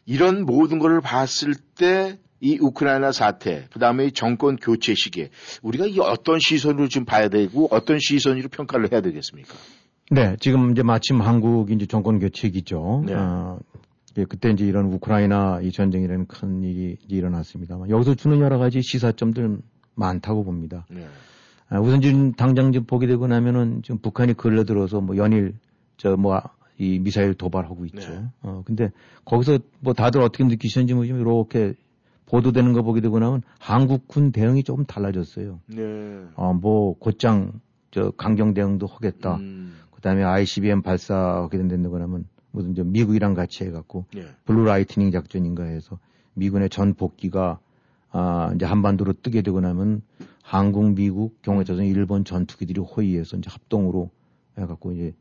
[0.04, 5.30] 이런 모든 것을 봤을 때 이 우크라이나 사태, 그 다음에 정권 교체 시기에
[5.62, 9.54] 우리가 이 어떤 시선으로 지금 봐야 되고 어떤 시선으로 평가를 해야 되겠습니까?
[10.10, 13.04] 네, 지금 이제 마침 한국 이제 정권 교체기죠.
[13.06, 13.14] 네.
[13.16, 13.58] 아,
[14.16, 18.80] 예, 그때 이제 이런 우크라이나 이 전쟁이라는 큰 일이 이제 일어났습니다만 여기서 주는 여러 가지
[18.82, 19.58] 시사점들
[19.94, 20.86] 많다고 봅니다.
[20.90, 21.06] 네.
[21.68, 25.54] 아, 우선 지금 당장 지금 보게 되고 나면은 지금 북한이 걸려들어서 뭐 연일
[25.98, 26.40] 저 뭐
[26.80, 28.08] 이 미사일 도발하고 있죠.
[28.08, 28.22] 네.
[28.40, 28.92] 어 근데
[29.24, 31.74] 거기서 뭐 다들 어떻게 느끼셨는지 모르지만 이렇게
[32.26, 35.58] 보도되는 거 보게 되고 나면 한국군 대응이 조금 달라졌어요.
[35.66, 35.82] 네.
[36.36, 39.38] 어 뭐 곧장 저 강경 대응도 하겠다.
[39.38, 39.74] 음.
[39.98, 44.26] 그다음에 ICBM 발사하게 된다고 하면 무슨 저 미국이랑 같이 해갖고 예.
[44.44, 45.98] Blue Lightning 작전인가 해서
[46.34, 47.58] 미군의 전폭기가
[48.10, 50.02] 아 이제 한반도로 뜨게 되고 나면
[50.42, 54.10] 한국, 미국, 경우에서는 일본 전투기들이 호위해서 이제 합동으로
[54.56, 55.14] 해갖고 이제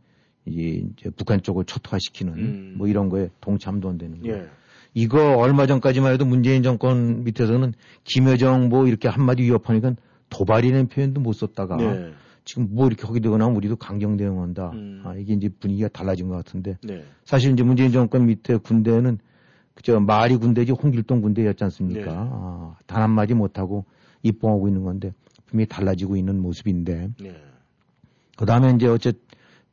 [0.45, 2.75] 이제, 이제 북한 쪽을 초토화시키는 음.
[2.77, 4.29] 뭐 이런 거에 동참도 안 되는 거.
[4.29, 4.47] 예.
[4.93, 7.73] 이거 얼마 전까지만 해도 문재인 정권 밑에서는
[8.03, 9.95] 김여정 뭐 이렇게 한마디 위협하니까
[10.29, 12.13] 도발이라는 표현도 못 썼다가 네.
[12.47, 14.71] 지금 뭐 이렇게 하게 되거나 우리도 강경 대응한다.
[15.03, 17.03] 아, 이게 이제 분위기가 달라진 것 같은데 네.
[17.25, 19.19] 사실 이제 문재인 정권 밑에 군대는
[19.75, 22.05] 그저 말이 군대지 홍길동 군대였지 않습니까?
[22.05, 22.17] 네.
[22.17, 23.83] 아, 단 한마디 못하고
[24.23, 25.13] 입봉하고 있는 건데
[25.45, 27.35] 분명히 달라지고 있는 모습인데 네.
[28.37, 29.11] 그 다음에 이제 어째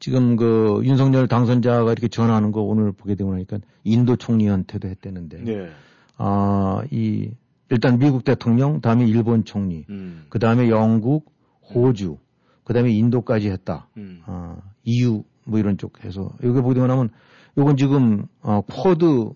[0.00, 5.68] 지금 그 윤석열 당선자가 이렇게 전화하는 거 오늘 보게 되고 나니까 인도 총리한테도 했다는데 네.
[6.16, 7.30] 아, 이
[7.70, 10.26] 일단 미국 대통령, 다음에 일본 총리, 음.
[10.28, 11.32] 그 다음에 영국,
[11.72, 12.18] 호주,
[12.64, 13.88] 그 다음에 인도까지 했다.
[13.96, 14.22] 음.
[14.26, 17.10] 아, EU 뭐 이런 쪽 해서 여기 보게 나면
[17.58, 19.30] 요건 지금 어, 쿼드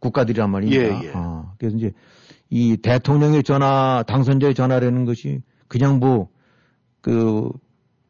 [0.00, 0.82] 국가들이란 말입니다.
[0.82, 1.12] 예, 예.
[1.14, 1.92] 아, 그래서 이제
[2.50, 6.28] 이 대통령의 전화, 당선자의 전화라는 것이 그냥 뭐
[7.02, 7.50] 그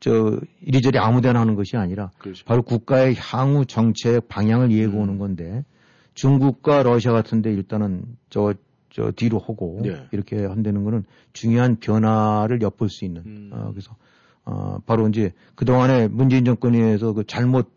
[0.02, 2.44] 저 이리저리 아무데나 하는 것이 아니라 그렇죠.
[2.44, 4.72] 바로 국가의 향후 정책 방향을 음.
[4.72, 5.64] 예고하는 건데
[6.14, 8.52] 중국과 러시아 같은데 일단은 저,
[8.90, 10.08] 저 뒤로 하고 네.
[10.10, 13.50] 이렇게 한다는 거는 중요한 변화를 엿볼 수 있는 음.
[13.52, 13.94] 어, 그래서
[14.44, 17.70] 어, 바로 이제 그동안에 문재인 정권에 의해서 그 잘못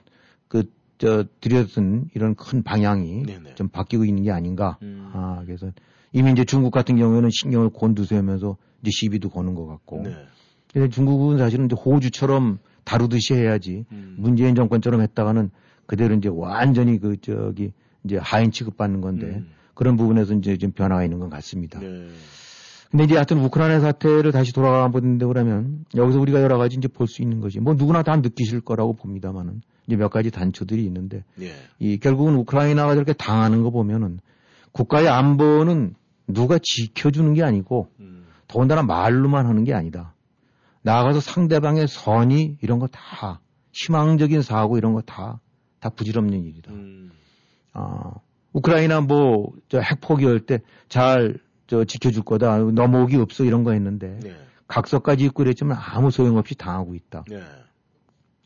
[0.47, 0.63] 그,
[0.97, 3.55] 저, 들여둔 이런 큰 방향이 네네.
[3.55, 4.78] 좀 바뀌고 있는 게 아닌가.
[4.82, 5.11] 음.
[5.13, 5.72] 아, 그래서
[6.11, 10.03] 이미 이제 중국 같은 경우에는 신경을 곤두세우면서 이제 시비도 거는 것 같고.
[10.03, 10.16] 네.
[10.74, 14.16] 근데 중국은 사실은 이제 호주처럼 다루듯이 해야지 음.
[14.18, 15.51] 문재인 정권처럼 했다가는
[15.86, 17.72] 그대로 이제 완전히 그 저기
[18.03, 19.47] 이제 하인 취급받는 건데 음.
[19.74, 21.80] 그런 부분에서 이제 좀 변화가 있는 것 같습니다.
[21.80, 22.07] 네.
[22.92, 27.08] 근데 이제 하여튼 우크라이나 사태를 다시 돌아가 보는데 그러면 여기서 우리가 여러 가지 이제 볼
[27.08, 31.52] 수 있는 것이 뭐 누구나 다 느끼실 거라고 봅니다만은 이제 몇 가지 단초들이 있는데 예.
[31.80, 34.20] 이 결국은 우크라이나가 저렇게 당하는 거 보면은
[34.72, 35.96] 국가의 안보는
[36.28, 38.26] 누가 지켜주는 게 아니고 음.
[38.48, 40.14] 더군다나 말로만 하는 게 아니다.
[40.82, 43.42] 나아가서 상대방의 선의 이런 거 다
[43.74, 46.72] 희망적인 사고 이런 거다다 부질없는 일이다.
[46.72, 47.12] 음.
[47.74, 48.12] 아,
[48.54, 54.20] 우크라이나 뭐 저 핵 포기할 때 잘 저 지켜줄 거다 넘어오기 없어 이런 거 했는데
[54.22, 54.36] 네.
[54.68, 57.26] 각서까지 있고 그랬지만 아무 소용없이 당하고 있다.
[57.30, 57.41] 네.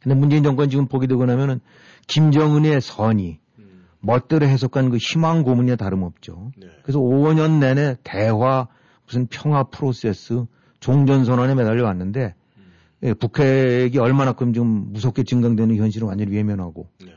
[0.02, 1.60] 근데 문재인 정권 지금 보게 되고 나면은
[2.08, 3.86] 김정은의 선의 음.
[4.00, 6.52] 멋대로 해석한 그 희망 고문이나 다름없죠.
[6.58, 6.68] 네.
[6.84, 8.68] 그래서 5년 내내 대화
[9.06, 10.46] 무슨 평화 프로세스
[10.80, 12.64] 종전 선언에 매달려 왔는데 음.
[13.04, 17.14] 예, 북핵이 얼마나큼 지금 무섭게 증강되는 현실을 완전히 외면하고 네.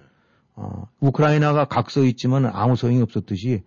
[0.55, 3.63] 어, 우크라이나가 각서 있지만 아무 소용이 없었듯이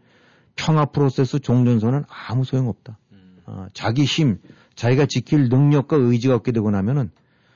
[0.56, 2.97] 평화 프로세스 종전선언은 아무 소용 없다.
[3.12, 3.38] 음.
[3.45, 4.39] 어, 자기 힘,
[4.76, 7.12] 자기가 지킬 능력과 의지가 없게 되고 나면은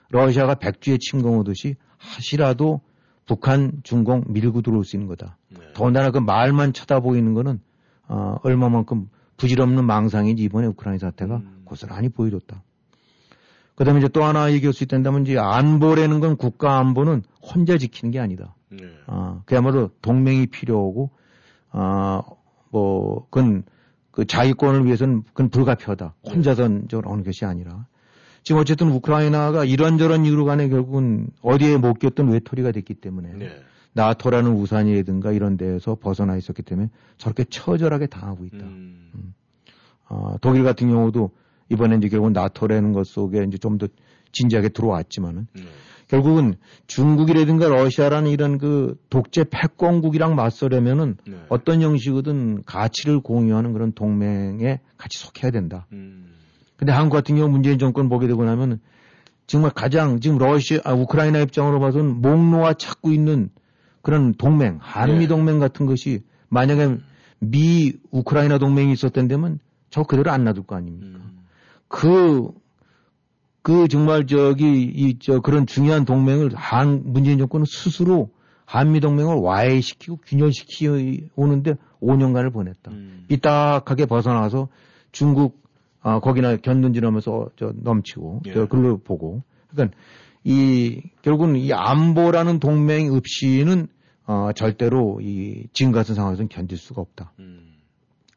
[0.09, 2.81] 러시아가 백주에 침공하듯이 하시라도
[3.25, 5.37] 북한, 중공 밀고 들어올 수 있는 거다.
[5.49, 5.59] 네.
[5.73, 7.59] 더군다나 그 말만 쳐다보이는 거는
[8.07, 11.61] 어, 얼마만큼 부질없는 망상인지 이번에 우크라이나 사태가 음.
[11.65, 12.63] 고스란히 보여줬다.
[13.75, 18.11] 그 다음에 이제 또 하나 얘기할 수 있다면 이제 안보라는 건 국가 안보는 혼자 지키는
[18.11, 18.55] 게 아니다.
[18.69, 18.83] 네.
[19.07, 21.11] 아, 그야말로 동맹이 필요하고,
[21.71, 22.21] 아,
[22.71, 23.63] 뭐, 그건
[24.11, 26.15] 그 자위권을 위해서는 그건 불가피하다.
[26.25, 27.85] 혼자선 저런 하는 것이 아니라.
[28.43, 33.49] 지금 어쨌든 우크라이나가 이런저런 이유로 간에 결국은 어디에 못 꼈던 외톨이가 됐기 때문에 네.
[33.93, 38.57] 나토라는 우산이라든가 이런 데에서 벗어나 있었기 때문에 저렇게 처절하게 당하고 있다.
[38.57, 39.33] 음.
[40.07, 41.31] 아, 독일 같은 경우도
[41.69, 43.87] 이번에 이제 결국 나토라는 것 속에 이제 좀 더
[44.31, 45.63] 진지하게 들어왔지만은 네.
[46.09, 46.55] 결국은
[46.87, 51.37] 중국이라든가 러시아라는 이런 그 독재 패권국이랑 맞서려면은 네.
[51.49, 55.85] 어떤 형식이든 가치를 공유하는 그런 동맹에 같이 속해야 된다.
[55.93, 56.33] 음.
[56.77, 58.79] 근데 한국 같은 경우 문재인 정권 보게 되고 나면
[59.45, 63.51] 정말 가장 지금 러시아, 아, 우크라이나 입장으로 봐서는 목 놓아 찾고 있는
[64.01, 65.27] 그런 동맹, 한미 네.
[65.27, 66.97] 동맹 같은 것이 만약에
[67.39, 69.59] 미 우크라이나 동맹이 있었던 데면
[69.91, 71.19] 저 그대로 안 놔둘 거 아닙니까?
[71.19, 71.43] 음.
[71.87, 72.49] 그,
[73.61, 78.29] 그 정말 저기, 이, 저 그런 중요한 동맹을 한, 문재인 정권은 스스로
[78.65, 82.91] 한미 동맹을 와해시키고 균열시키 오는데 5년간을 보냈다.
[82.91, 83.25] 음.
[83.27, 84.69] 삐딱하게 벗어나서
[85.11, 85.63] 중국,
[86.01, 88.53] 아, 거기나 견눈질하면서 저 넘치고, 예.
[88.53, 89.43] 저 글로 보고.
[89.69, 89.97] 그러니까
[90.43, 93.87] 이, 결국은 이 안보라는 동맹 없이는
[94.25, 97.33] 어, 절대로 이 지금 같은 상황에서는 견딜 수가 없다.
[97.39, 97.73] 음.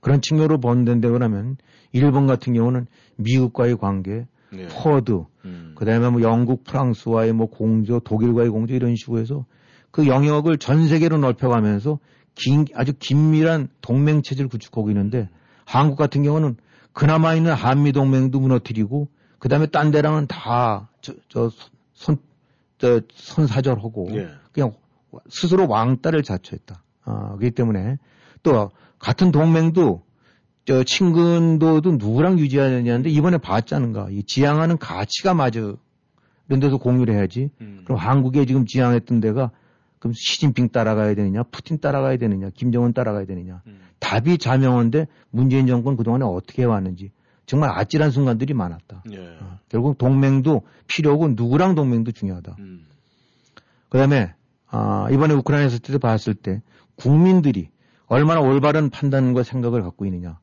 [0.00, 1.58] 그런 측면으로 본다고 하면
[1.92, 4.68] 일본 같은 경우는 미국과의 관계, 네.
[4.68, 5.72] 퍼드, 음.
[5.76, 9.44] 그 다음에 뭐 영국, 프랑스와의 뭐 공조, 독일과의 공조 이런 식으로 해서
[9.90, 11.98] 그 영역을 전 세계로 넓혀가면서
[12.34, 15.28] 긴, 아주 긴밀한 동맹 체제를 구축하고 있는데
[15.64, 16.56] 한국 같은 경우는
[16.92, 21.50] 그나마 있는 한미 동맹도 무너뜨리고 그 다음에 딴 데랑은 다 저 저
[21.94, 22.16] 손
[22.78, 24.28] 저 손사절하고 예.
[24.50, 24.72] 그냥
[25.28, 26.82] 스스로 왕따를 자처했다.
[27.04, 27.98] 아, 그렇기 때문에
[28.42, 30.02] 또 같은 동맹도
[30.64, 34.08] 저 친근도도 누구랑 유지하느냐는데 이번에 봤잖은가.
[34.10, 35.74] 이 지향하는 가치가 맞아.
[36.48, 37.50] 이런 데서 공유를 해야지.
[37.60, 37.82] 음.
[37.84, 39.50] 그럼 한국에 지금 지향했던 데가
[39.98, 43.62] 그럼 시진핑 따라가야 되느냐, 푸틴 따라가야 되느냐, 김정은 따라가야 되느냐.
[43.66, 43.80] 음.
[44.00, 47.12] 답이 자명한데 문재인 정권 그동안에 어떻게 해왔는지
[47.46, 49.04] 정말 아찔한 순간들이 많았다.
[49.12, 49.38] 예.
[49.68, 52.56] 결국 동맹도 필요하고 누구랑 동맹도 중요하다.
[52.58, 52.86] 음.
[53.88, 54.32] 그 다음에,
[54.68, 56.62] 아, 이번에 우크라이나 사태를 봤을 때
[56.96, 57.68] 국민들이
[58.06, 60.38] 얼마나 올바른 판단과 생각을 갖고 있느냐,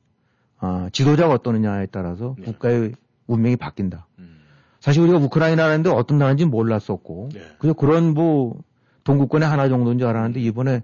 [0.60, 2.45] 아, 지도자가 어떠느냐에 따라서 네.
[2.45, 2.93] 국가의
[3.28, 4.07] 운명이 바뀐다.
[4.20, 4.39] 음.
[4.80, 7.41] 사실 우리가 우크라이나라는데 어떤 나라인지 몰랐었고, 네.
[7.60, 8.62] 그래서 그런 뭐
[9.03, 10.82] 동구권의 하나 정도인 줄 알았는데 이번에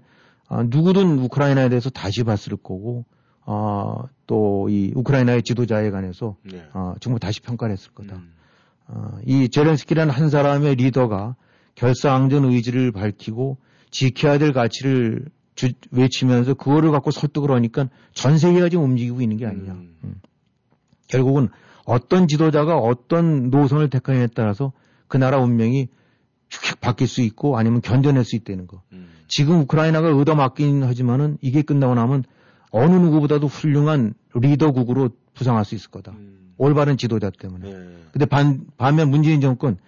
[0.48, 3.04] 아, 누구든 우크라이나에 대해서 다시 봤을 거고,
[3.44, 6.64] 아, 또이 우크라이나의 지도자에 관해서 네.
[6.72, 8.16] 아, 정말 다시 평가를 했을 거다.
[8.16, 8.32] 음.
[8.86, 11.36] 아, 이 제렌스키라는 한 사람의 리더가
[11.74, 13.58] 결사항전 의지를 밝히고
[13.90, 19.46] 지켜야 될 가치를 주- 외치면서 그거를 갖고 설득을 하니까 전 세계가 지금 움직이고 있는 게
[19.46, 19.72] 아니냐.
[19.72, 20.20] 음.
[21.08, 21.48] 결국은
[21.84, 24.72] 어떤 지도자가 어떤 노선을 택하느냐에 따라서
[25.08, 25.88] 그 나라 운명이
[26.50, 28.82] 휙 바뀔 수 있고 아니면 견뎌낼 수 있다는 거.
[29.28, 32.22] 지금 우크라이나가 얻어맞긴 하지만은 이게 끝나고 나면
[32.70, 36.12] 어느 누구보다도 훌륭한 리더국으로 부상할 수 있을 거다.
[36.58, 37.70] 올바른 지도자 때문에.
[38.12, 39.78] 근데 반, 반면 문재인 정권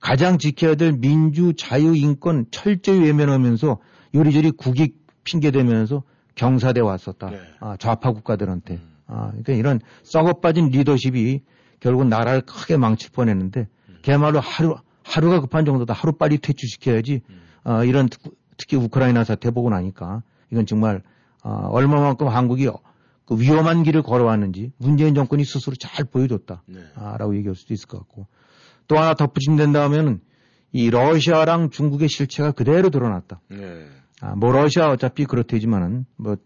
[0.00, 3.78] 가장 지켜야 될 민주, 자유, 인권 철저히 외면하면서
[4.14, 6.02] 요리조리 국익 핑계대면서
[6.34, 7.30] 경사대 왔었다.
[7.60, 8.80] 아, 좌파 국가들한테.
[9.06, 11.42] 아, 그러니까 이런 썩어 빠진 리더십이
[11.80, 13.68] 결국은 나라를 크게 망칠 뻔했는데
[14.02, 15.94] 걔말로 하루 하루가 급한 정도다.
[15.94, 17.22] 하루 빨리 퇴출시켜야지.
[17.64, 18.22] 아, 이런 특-
[18.56, 21.02] 특히 우크라이나 사태 보고 나니까 이건 정말
[21.42, 22.68] 아, 얼마만큼 한국이
[23.24, 26.62] 그 위험한 길을 걸어왔는지 문재인 정권이 스스로 잘 보여줬다.
[26.94, 28.26] 아, 라고 얘기할 수도 있을 것 같고
[28.86, 30.20] 또 하나 덧붙인다 하면은
[30.72, 33.40] 이 러시아랑 중국의 실체가 그대로 드러났다.
[33.48, 33.86] 네.
[34.20, 36.36] 아, 뭐 러시아 어차피 그렇대지만은 뭐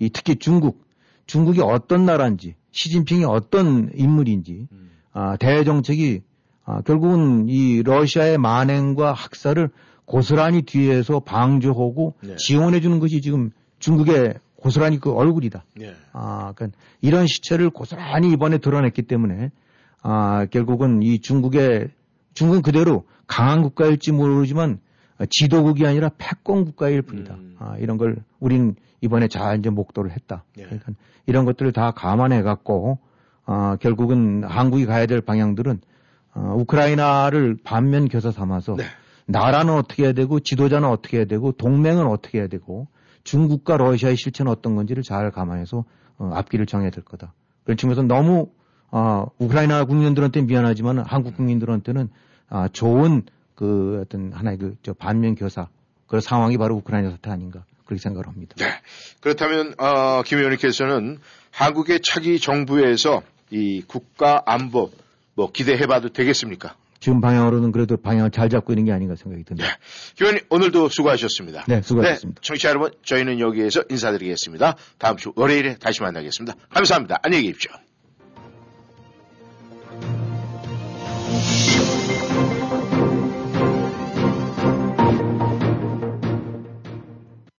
[0.00, 0.84] 이 특히 중국
[1.26, 4.66] 중국이 어떤 나라인지 시진핑이 어떤 인물인지
[5.12, 6.22] 아, 대정책이
[6.64, 9.70] 아, 결국은 이 러시아의 만행과 학살을
[10.06, 12.36] 고스란히 뒤에서 방조하고 네.
[12.36, 15.64] 지원해 주는 것이 지금 중국의 고스란히 그 얼굴이다.
[15.76, 15.94] 네.
[16.12, 19.50] 아, 그러니까 이런 시체를 고스란히 이번에 드러냈기 때문에
[20.02, 21.90] 아, 결국은 이 중국의
[22.34, 24.80] 중국은 그대로 강한 국가일지 모르지만
[25.18, 27.36] 아, 지도국이 아니라 패권 국가일 뿐이다.
[27.58, 30.44] 아, 이런 걸 우린 이번에 잘 이제 목도를 했다.
[30.54, 30.92] 그러니까
[31.26, 32.98] 이런 것들을 다 감안해 갖고
[33.44, 35.80] 아, 결국은 한국이 가야 될 방향들은
[36.34, 38.76] 어, 우크라이나를 반면 교사 삼아서
[39.26, 42.86] 나라는 어떻게 해야 되고 지도자는 어떻게 해야 되고 동맹은 어떻게 해야 되고
[43.24, 45.84] 중국과 러시아의 실체는 어떤 건지를 잘 감안해서
[46.18, 47.32] 어, 앞길을 정해야 될 거다.
[47.64, 48.50] 그런 측면에서 너무
[48.90, 52.08] 어, 우크라이나 국민들한테 미안하지만 한국 국민들한테는
[52.48, 53.22] 아, 좋은
[53.54, 55.68] 그 어떤 하나의 그 저 반면 교사
[56.06, 58.56] 그 상황이 바로 우크라이나 사태 아닌가 그렇게 생각을 합니다.
[59.20, 61.18] 그렇다면 어, 김 의원님께서는
[61.50, 64.90] 한국의 차기 정부에서 이 국가 안보
[65.34, 66.74] 뭐 기대해봐도 되겠습니까?
[67.00, 69.68] 지금 방향으로는 그래도 방향을 잘 잡고 있는 게 아닌가 생각이 듭니다.
[70.16, 71.64] 김 의원님 오늘도 수고하셨습니다.
[71.68, 72.40] 네, 수고하셨습니다.
[72.40, 74.76] 네, 청취자 여러분 저희는 여기에서 인사드리겠습니다.
[74.98, 76.56] 다음 주 월요일에 다시 만나겠습니다.
[76.70, 77.18] 감사합니다.
[77.22, 77.72] 안녕히 계십시오.